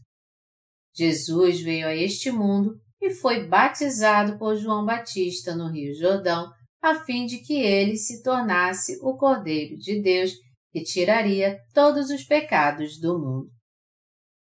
Jesus 0.95 1.61
veio 1.61 1.87
a 1.87 1.95
este 1.95 2.31
mundo 2.31 2.79
e 3.03 3.11
foi 3.11 3.49
batizado 3.49 4.39
por 4.39 4.57
João 4.57 4.87
Batista 4.87 5.57
no 5.57 5.69
Rio 5.69 5.93
Jordão, 5.93 6.49
a 6.81 7.05
fim 7.05 7.27
de 7.27 7.39
que 7.39 7.55
ele 7.55 7.97
se 7.97 8.23
tornasse 8.23 8.97
o 9.03 9.17
Cordeiro 9.17 9.77
de 9.77 10.01
Deus 10.01 10.31
e 10.73 10.85
tiraria 10.85 11.59
todos 11.75 12.11
os 12.11 12.23
pecados 12.23 13.01
do 13.01 13.19
mundo. 13.19 13.51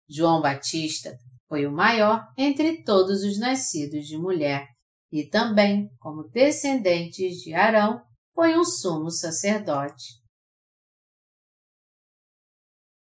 João 0.09 0.41
Batista 0.41 1.17
foi 1.49 1.67
o 1.67 1.73
maior 1.73 2.25
entre 2.39 2.85
todos 2.85 3.25
os 3.25 3.39
nascidos 3.41 4.07
de 4.07 4.17
mulher 4.17 4.69
e 5.11 5.29
também, 5.29 5.89
como 5.99 6.29
descendentes 6.29 7.39
de 7.39 7.55
Arão, 7.55 8.01
foi 8.35 8.57
um 8.57 8.65
sumo 8.65 9.11
sacerdote. 9.11 10.24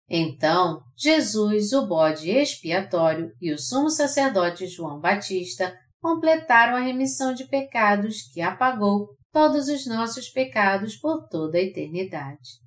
Então, 0.09 0.81
Jesus, 0.95 1.73
o 1.73 1.85
bode 1.85 2.29
expiatório 2.29 3.31
e 3.41 3.51
o 3.51 3.59
sumo 3.59 3.89
sacerdote 3.89 4.67
João 4.67 4.99
Batista 4.99 5.77
completaram 6.01 6.77
a 6.77 6.81
remissão 6.81 7.33
de 7.33 7.45
pecados 7.45 8.21
que 8.31 8.39
apagou 8.39 9.09
todos 9.31 9.67
os 9.67 9.85
nossos 9.85 10.29
pecados 10.29 10.95
por 10.95 11.27
toda 11.27 11.57
a 11.57 11.61
eternidade. 11.61 12.61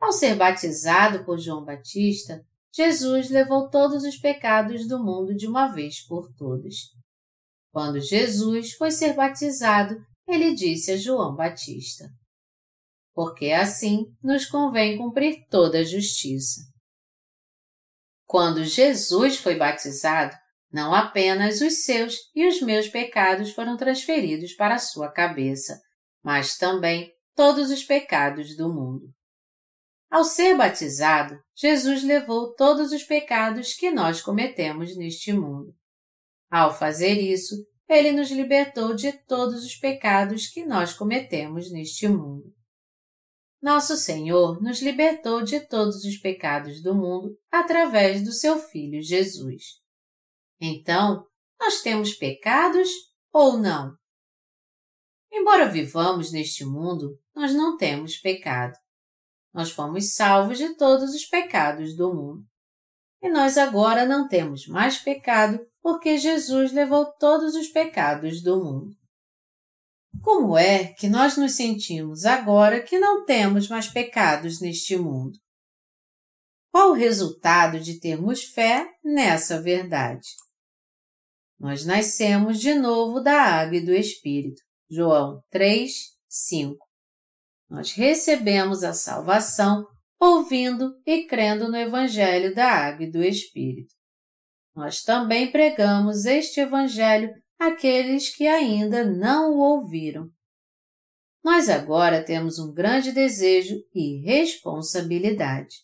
Ao 0.00 0.12
ser 0.12 0.36
batizado 0.36 1.24
por 1.24 1.38
João 1.38 1.64
Batista, 1.64 2.40
Jesus 2.72 3.28
levou 3.30 3.68
todos 3.68 4.04
os 4.04 4.16
pecados 4.16 4.86
do 4.86 5.02
mundo 5.02 5.34
de 5.34 5.48
uma 5.48 5.66
vez 5.66 6.06
por 6.06 6.32
todas. 6.36 6.74
Quando 7.72 8.00
Jesus 8.00 8.72
foi 8.74 8.92
ser 8.92 9.14
batizado, 9.14 9.96
ele 10.26 10.54
disse 10.54 10.92
a 10.92 10.96
João 10.96 11.34
Batista: 11.34 12.08
Porque 13.18 13.50
assim 13.50 14.04
nos 14.22 14.46
convém 14.46 14.96
cumprir 14.96 15.44
toda 15.50 15.80
a 15.80 15.82
justiça. 15.82 16.60
Quando 18.24 18.62
Jesus 18.62 19.38
foi 19.38 19.56
batizado, 19.56 20.36
não 20.72 20.94
apenas 20.94 21.60
os 21.60 21.82
seus 21.82 22.14
e 22.32 22.46
os 22.46 22.62
meus 22.62 22.88
pecados 22.88 23.50
foram 23.50 23.76
transferidos 23.76 24.54
para 24.54 24.76
a 24.76 24.78
sua 24.78 25.10
cabeça, 25.10 25.80
mas 26.22 26.56
também 26.56 27.12
todos 27.34 27.72
os 27.72 27.82
pecados 27.82 28.56
do 28.56 28.72
mundo. 28.72 29.12
Ao 30.08 30.22
ser 30.22 30.56
batizado, 30.56 31.40
Jesus 31.56 32.04
levou 32.04 32.54
todos 32.54 32.92
os 32.92 33.02
pecados 33.02 33.74
que 33.74 33.90
nós 33.90 34.20
cometemos 34.20 34.96
neste 34.96 35.32
mundo. 35.32 35.74
Ao 36.48 36.72
fazer 36.72 37.14
isso, 37.14 37.56
ele 37.88 38.12
nos 38.12 38.30
libertou 38.30 38.94
de 38.94 39.10
todos 39.26 39.64
os 39.64 39.74
pecados 39.74 40.46
que 40.46 40.64
nós 40.64 40.94
cometemos 40.94 41.72
neste 41.72 42.06
mundo. 42.06 42.56
Nosso 43.60 43.96
Senhor 43.96 44.62
nos 44.62 44.80
libertou 44.80 45.42
de 45.42 45.60
todos 45.60 46.04
os 46.04 46.16
pecados 46.16 46.80
do 46.82 46.94
mundo 46.94 47.36
através 47.50 48.22
do 48.24 48.32
seu 48.32 48.58
Filho 48.58 49.02
Jesus. 49.02 49.80
Então, 50.60 51.26
nós 51.60 51.80
temos 51.82 52.14
pecados 52.14 52.88
ou 53.32 53.58
não? 53.58 53.96
Embora 55.30 55.68
vivamos 55.68 56.32
neste 56.32 56.64
mundo, 56.64 57.18
nós 57.34 57.52
não 57.52 57.76
temos 57.76 58.16
pecado. 58.16 58.76
Nós 59.52 59.70
fomos 59.70 60.14
salvos 60.14 60.58
de 60.58 60.76
todos 60.76 61.14
os 61.14 61.24
pecados 61.24 61.96
do 61.96 62.14
mundo. 62.14 62.44
E 63.20 63.28
nós 63.28 63.58
agora 63.58 64.06
não 64.06 64.28
temos 64.28 64.66
mais 64.66 64.98
pecado 64.98 65.58
porque 65.82 66.16
Jesus 66.16 66.72
levou 66.72 67.06
todos 67.18 67.54
os 67.54 67.68
pecados 67.68 68.42
do 68.42 68.62
mundo. 68.62 68.97
Como 70.22 70.56
é 70.56 70.92
que 70.94 71.08
nós 71.08 71.36
nos 71.36 71.52
sentimos 71.52 72.24
agora 72.24 72.82
que 72.82 72.98
não 72.98 73.24
temos 73.24 73.68
mais 73.68 73.88
pecados 73.88 74.60
neste 74.60 74.96
mundo? 74.96 75.38
Qual 76.70 76.90
o 76.90 76.94
resultado 76.94 77.80
de 77.80 77.98
termos 77.98 78.44
fé 78.44 78.86
nessa 79.02 79.60
verdade? 79.60 80.28
Nós 81.58 81.84
nascemos 81.84 82.60
de 82.60 82.74
novo 82.74 83.20
da 83.20 83.40
água 83.42 83.76
e 83.76 83.84
do 83.84 83.92
Espírito. 83.92 84.62
João 84.90 85.42
3, 85.50 85.92
5 86.28 86.88
nós 87.68 87.92
recebemos 87.92 88.82
a 88.82 88.94
salvação 88.94 89.86
ouvindo 90.18 90.98
e 91.06 91.26
crendo 91.26 91.68
no 91.68 91.76
Evangelho 91.76 92.54
da 92.54 92.66
Água 92.66 93.04
e 93.04 93.10
do 93.10 93.22
Espírito. 93.22 93.94
Nós 94.74 95.02
também 95.02 95.52
pregamos 95.52 96.24
este 96.24 96.60
Evangelho 96.60 97.30
àqueles 97.58 98.34
que 98.34 98.46
ainda 98.46 99.04
não 99.04 99.52
o 99.52 99.58
ouviram. 99.58 100.30
Nós 101.44 101.68
agora 101.68 102.22
temos 102.22 102.58
um 102.58 102.72
grande 102.72 103.12
desejo 103.12 103.76
e 103.94 104.20
responsabilidade. 104.20 105.76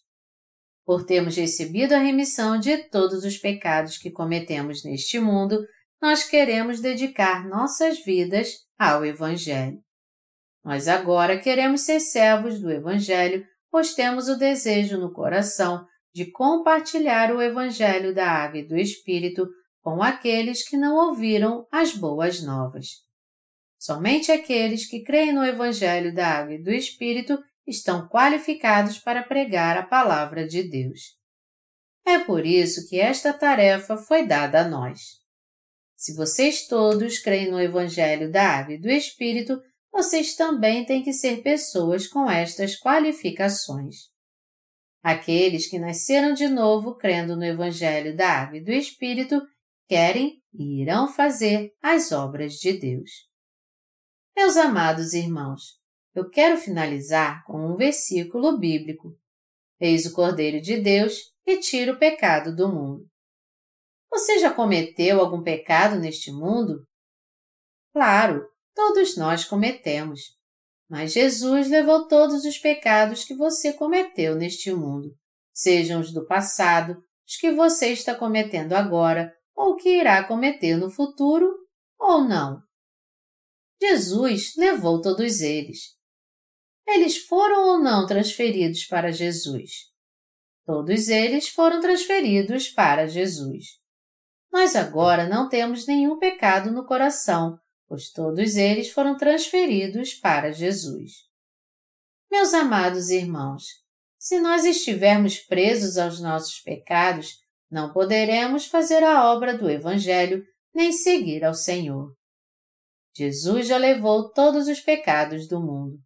Por 0.84 1.04
termos 1.04 1.36
recebido 1.36 1.94
a 1.94 1.98
remissão 1.98 2.58
de 2.58 2.76
todos 2.88 3.24
os 3.24 3.38
pecados 3.38 3.96
que 3.96 4.10
cometemos 4.10 4.84
neste 4.84 5.18
mundo, 5.18 5.66
nós 6.00 6.24
queremos 6.24 6.80
dedicar 6.80 7.48
nossas 7.48 8.04
vidas 8.04 8.66
ao 8.78 9.04
Evangelho. 9.06 9.82
Nós 10.62 10.86
agora 10.88 11.38
queremos 11.38 11.82
ser 11.82 12.00
servos 12.00 12.60
do 12.60 12.70
Evangelho, 12.70 13.46
pois 13.70 13.94
temos 13.94 14.28
o 14.28 14.36
desejo 14.36 14.98
no 14.98 15.12
coração 15.12 15.86
de 16.14 16.30
compartilhar 16.30 17.34
o 17.34 17.40
Evangelho 17.40 18.14
da 18.14 18.28
Água 18.28 18.60
e 18.60 18.68
do 18.68 18.76
Espírito 18.76 19.48
com 19.84 20.02
aqueles 20.02 20.66
que 20.66 20.78
não 20.78 20.96
ouviram 20.96 21.68
as 21.70 21.94
boas 21.94 22.42
novas. 22.42 23.02
Somente 23.78 24.32
aqueles 24.32 24.88
que 24.88 25.04
creem 25.04 25.34
no 25.34 25.44
Evangelho 25.44 26.12
da 26.14 26.26
Água 26.26 26.54
e 26.54 26.62
do 26.62 26.70
Espírito 26.70 27.38
estão 27.66 28.08
qualificados 28.08 28.98
para 28.98 29.22
pregar 29.22 29.76
a 29.76 29.82
palavra 29.82 30.48
de 30.48 30.62
Deus. 30.62 31.18
É 32.06 32.18
por 32.18 32.46
isso 32.46 32.88
que 32.88 32.98
esta 32.98 33.30
tarefa 33.30 33.98
foi 33.98 34.26
dada 34.26 34.62
a 34.62 34.68
nós. 34.68 35.22
Se 35.94 36.14
vocês 36.14 36.66
todos 36.66 37.18
creem 37.18 37.50
no 37.50 37.60
Evangelho 37.60 38.32
da 38.32 38.42
Água 38.42 38.74
e 38.74 38.80
do 38.80 38.88
Espírito, 38.88 39.60
vocês 39.92 40.34
também 40.34 40.86
têm 40.86 41.02
que 41.02 41.12
ser 41.12 41.42
pessoas 41.42 42.06
com 42.06 42.30
estas 42.30 42.78
qualificações. 42.80 44.08
Aqueles 45.02 45.68
que 45.68 45.78
nasceram 45.78 46.32
de 46.32 46.48
novo 46.48 46.94
crendo 46.94 47.36
no 47.36 47.44
Evangelho 47.44 48.16
da 48.16 48.30
Água 48.30 48.56
e 48.56 48.64
do 48.64 48.72
Espírito 48.72 49.42
querem 49.94 50.42
e 50.52 50.82
irão 50.82 51.06
fazer 51.06 51.72
as 51.80 52.10
obras 52.10 52.54
de 52.54 52.72
Deus. 52.72 53.28
Meus 54.36 54.56
amados 54.56 55.12
irmãos, 55.14 55.78
eu 56.12 56.28
quero 56.28 56.58
finalizar 56.58 57.44
com 57.44 57.64
um 57.64 57.76
versículo 57.76 58.58
bíblico. 58.58 59.16
Eis 59.78 60.04
o 60.04 60.12
Cordeiro 60.12 60.60
de 60.60 60.80
Deus 60.80 61.32
que 61.44 61.58
tira 61.58 61.92
o 61.92 61.96
pecado 61.96 62.56
do 62.56 62.68
mundo. 62.68 63.06
Você 64.10 64.40
já 64.40 64.52
cometeu 64.52 65.20
algum 65.20 65.44
pecado 65.44 65.94
neste 66.00 66.32
mundo? 66.32 66.84
Claro, 67.92 68.44
todos 68.74 69.16
nós 69.16 69.44
cometemos. 69.44 70.22
Mas 70.90 71.12
Jesus 71.12 71.70
levou 71.70 72.08
todos 72.08 72.44
os 72.44 72.58
pecados 72.58 73.22
que 73.22 73.36
você 73.36 73.72
cometeu 73.72 74.34
neste 74.34 74.72
mundo, 74.72 75.14
sejam 75.54 76.00
os 76.00 76.12
do 76.12 76.26
passado, 76.26 77.00
os 77.24 77.36
que 77.36 77.52
você 77.52 77.92
está 77.92 78.12
cometendo 78.12 78.72
agora 78.72 79.32
ou 79.54 79.76
que 79.76 80.00
irá 80.00 80.24
cometer 80.24 80.76
no 80.76 80.90
futuro, 80.90 81.54
ou 81.98 82.24
não. 82.24 82.62
Jesus 83.80 84.54
levou 84.56 85.00
todos 85.00 85.40
eles. 85.40 85.96
Eles 86.86 87.18
foram 87.18 87.68
ou 87.68 87.78
não 87.78 88.06
transferidos 88.06 88.84
para 88.84 89.10
Jesus? 89.10 89.92
Todos 90.66 91.08
eles 91.08 91.48
foram 91.48 91.80
transferidos 91.80 92.68
para 92.68 93.06
Jesus. 93.06 93.78
Nós 94.52 94.76
agora 94.76 95.28
não 95.28 95.48
temos 95.48 95.86
nenhum 95.86 96.18
pecado 96.18 96.70
no 96.70 96.86
coração 96.86 97.58
pois 97.86 98.10
todos 98.10 98.56
eles 98.56 98.90
foram 98.90 99.16
transferidos 99.16 100.14
para 100.14 100.52
Jesus. 100.52 101.28
Meus 102.30 102.52
amados 102.52 103.10
irmãos, 103.10 103.66
se 104.18 104.40
nós 104.40 104.64
estivermos 104.64 105.38
presos 105.38 105.98
aos 105.98 106.20
nossos 106.20 106.60
pecados, 106.60 107.43
não 107.70 107.92
poderemos 107.92 108.66
fazer 108.66 109.02
a 109.02 109.32
obra 109.32 109.56
do 109.56 109.68
Evangelho 109.68 110.44
nem 110.74 110.92
seguir 110.92 111.44
ao 111.44 111.54
Senhor. 111.54 112.12
Jesus 113.16 113.68
já 113.68 113.76
levou 113.76 114.32
todos 114.32 114.66
os 114.66 114.80
pecados 114.80 115.46
do 115.46 115.60
mundo. 115.60 115.98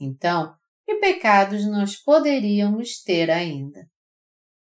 Então, 0.00 0.54
que 0.86 0.94
pecados 0.96 1.66
nós 1.66 1.96
poderíamos 1.96 3.02
ter 3.02 3.30
ainda? 3.30 3.86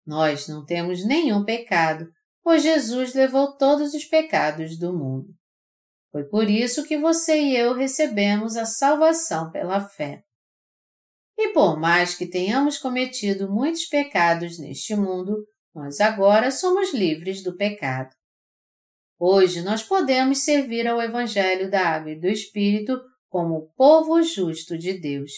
Nós 0.04 0.48
não 0.48 0.64
temos 0.64 1.06
nenhum 1.06 1.44
pecado, 1.44 2.06
pois 2.42 2.62
Jesus 2.62 3.14
levou 3.14 3.56
todos 3.56 3.94
os 3.94 4.04
pecados 4.04 4.76
do 4.76 4.92
mundo. 4.92 5.28
Foi 6.10 6.24
por 6.24 6.50
isso 6.50 6.84
que 6.84 6.98
você 6.98 7.40
e 7.40 7.56
eu 7.56 7.72
recebemos 7.72 8.56
a 8.56 8.66
salvação 8.66 9.50
pela 9.50 9.80
fé. 9.80 10.22
E 11.38 11.52
por 11.54 11.78
mais 11.78 12.14
que 12.14 12.28
tenhamos 12.28 12.76
cometido 12.78 13.50
muitos 13.50 13.86
pecados 13.86 14.58
neste 14.58 14.94
mundo, 14.94 15.46
nós 15.74 16.00
agora 16.00 16.50
somos 16.50 16.92
livres 16.92 17.42
do 17.42 17.56
pecado. 17.56 18.14
Hoje 19.18 19.62
nós 19.62 19.82
podemos 19.82 20.38
servir 20.38 20.86
ao 20.86 21.00
Evangelho 21.00 21.70
da 21.70 21.86
Água 21.88 22.10
e 22.10 22.20
do 22.20 22.26
Espírito 22.26 23.00
como 23.28 23.72
povo 23.76 24.22
justo 24.22 24.76
de 24.76 24.92
Deus. 24.94 25.32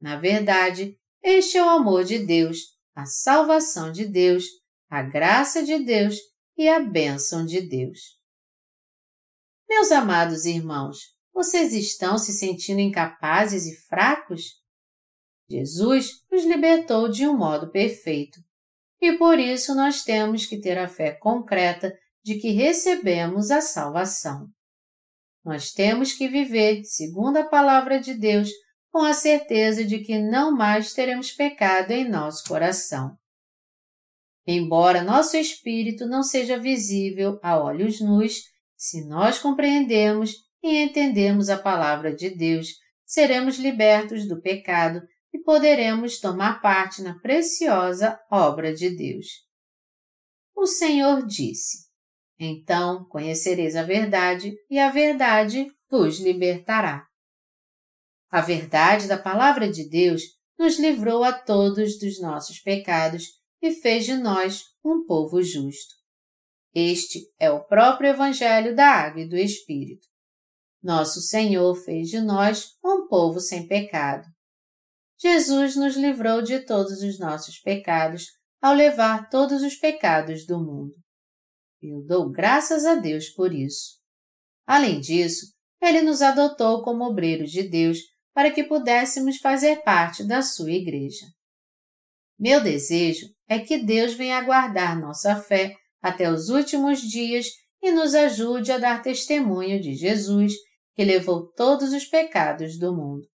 Na 0.00 0.16
verdade, 0.16 0.98
este 1.22 1.56
é 1.56 1.62
o 1.62 1.68
amor 1.68 2.04
de 2.04 2.18
Deus, 2.18 2.76
a 2.94 3.04
salvação 3.06 3.92
de 3.92 4.04
Deus, 4.04 4.46
a 4.90 5.02
graça 5.02 5.62
de 5.62 5.78
Deus 5.78 6.16
e 6.56 6.68
a 6.68 6.80
bênção 6.80 7.46
de 7.46 7.60
Deus. 7.60 8.18
Meus 9.68 9.92
amados 9.92 10.44
irmãos, 10.44 10.98
vocês 11.32 11.72
estão 11.72 12.18
se 12.18 12.32
sentindo 12.32 12.80
incapazes 12.80 13.66
e 13.66 13.76
fracos? 13.86 14.60
Jesus 15.48 16.24
nos 16.30 16.44
libertou 16.44 17.08
de 17.08 17.26
um 17.26 17.36
modo 17.36 17.70
perfeito. 17.70 18.40
E 19.02 19.18
por 19.18 19.40
isso 19.40 19.74
nós 19.74 20.04
temos 20.04 20.46
que 20.46 20.60
ter 20.60 20.78
a 20.78 20.86
fé 20.86 21.10
concreta 21.10 21.92
de 22.24 22.36
que 22.36 22.52
recebemos 22.52 23.50
a 23.50 23.60
salvação. 23.60 24.46
Nós 25.44 25.72
temos 25.72 26.12
que 26.12 26.28
viver, 26.28 26.84
segundo 26.84 27.38
a 27.38 27.44
palavra 27.44 27.98
de 27.98 28.14
Deus, 28.14 28.48
com 28.92 29.00
a 29.00 29.12
certeza 29.12 29.84
de 29.84 29.98
que 29.98 30.20
não 30.20 30.52
mais 30.52 30.94
teremos 30.94 31.32
pecado 31.32 31.90
em 31.90 32.08
nosso 32.08 32.44
coração. 32.44 33.16
Embora 34.46 35.02
nosso 35.02 35.36
espírito 35.36 36.06
não 36.06 36.22
seja 36.22 36.56
visível 36.56 37.40
a 37.42 37.60
olhos 37.60 38.00
nus, 38.00 38.42
se 38.76 39.04
nós 39.08 39.36
compreendemos 39.36 40.36
e 40.62 40.80
entendemos 40.80 41.50
a 41.50 41.58
palavra 41.58 42.14
de 42.14 42.30
Deus, 42.30 42.68
seremos 43.04 43.58
libertos 43.58 44.28
do 44.28 44.40
pecado 44.40 45.02
poderemos 45.42 46.18
tomar 46.18 46.60
parte 46.60 47.02
na 47.02 47.18
preciosa 47.18 48.18
obra 48.30 48.74
de 48.74 48.90
Deus. 48.90 49.26
O 50.54 50.66
Senhor 50.66 51.26
disse: 51.26 51.88
Então 52.38 53.04
conhecereis 53.06 53.76
a 53.76 53.82
verdade, 53.82 54.54
e 54.70 54.78
a 54.78 54.90
verdade 54.90 55.66
vos 55.90 56.18
libertará. 56.20 57.06
A 58.30 58.40
verdade 58.40 59.06
da 59.06 59.18
palavra 59.18 59.70
de 59.70 59.88
Deus 59.88 60.22
nos 60.58 60.78
livrou 60.78 61.22
a 61.24 61.32
todos 61.32 61.98
dos 61.98 62.20
nossos 62.20 62.60
pecados 62.60 63.24
e 63.60 63.72
fez 63.72 64.06
de 64.06 64.14
nós 64.14 64.64
um 64.84 65.04
povo 65.04 65.42
justo. 65.42 65.94
Este 66.74 67.30
é 67.38 67.50
o 67.50 67.64
próprio 67.64 68.08
Evangelho 68.08 68.74
da 68.74 68.86
Água 68.86 69.20
e 69.20 69.28
do 69.28 69.36
Espírito. 69.36 70.06
Nosso 70.82 71.20
Senhor 71.20 71.74
fez 71.74 72.08
de 72.08 72.20
nós 72.20 72.70
um 72.82 73.06
povo 73.06 73.38
sem 73.38 73.68
pecado. 73.68 74.26
Jesus 75.22 75.76
nos 75.76 75.94
livrou 75.94 76.42
de 76.42 76.58
todos 76.58 77.00
os 77.00 77.16
nossos 77.16 77.60
pecados 77.60 78.26
ao 78.60 78.74
levar 78.74 79.28
todos 79.28 79.62
os 79.62 79.76
pecados 79.76 80.44
do 80.44 80.58
mundo. 80.58 80.94
Eu 81.80 82.04
dou 82.04 82.28
graças 82.28 82.84
a 82.84 82.96
Deus 82.96 83.28
por 83.28 83.54
isso. 83.54 84.00
Além 84.66 85.00
disso, 85.00 85.46
Ele 85.80 86.02
nos 86.02 86.22
adotou 86.22 86.82
como 86.82 87.04
obreiros 87.04 87.52
de 87.52 87.62
Deus 87.62 87.98
para 88.34 88.50
que 88.50 88.64
pudéssemos 88.64 89.36
fazer 89.36 89.82
parte 89.82 90.26
da 90.26 90.42
sua 90.42 90.72
igreja. 90.72 91.26
Meu 92.36 92.60
desejo 92.60 93.28
é 93.46 93.60
que 93.60 93.78
Deus 93.78 94.14
venha 94.14 94.42
guardar 94.42 94.98
nossa 94.98 95.36
fé 95.36 95.76
até 96.00 96.28
os 96.28 96.48
últimos 96.48 97.00
dias 97.00 97.46
e 97.80 97.92
nos 97.92 98.12
ajude 98.12 98.72
a 98.72 98.78
dar 98.78 99.02
testemunho 99.02 99.80
de 99.80 99.94
Jesus, 99.94 100.52
que 100.96 101.04
levou 101.04 101.48
todos 101.52 101.92
os 101.92 102.04
pecados 102.06 102.76
do 102.76 102.92
mundo. 102.92 103.31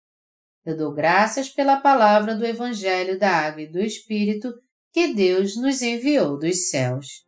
Eu 0.65 0.77
dou 0.77 0.93
graças 0.93 1.49
pela 1.49 1.81
palavra 1.81 2.35
do 2.35 2.45
Evangelho 2.45 3.19
da 3.19 3.29
Água 3.29 3.63
e 3.63 3.71
do 3.71 3.79
Espírito 3.79 4.53
que 4.93 5.13
Deus 5.13 5.57
nos 5.57 5.81
enviou 5.81 6.37
dos 6.37 6.69
céus. 6.69 7.25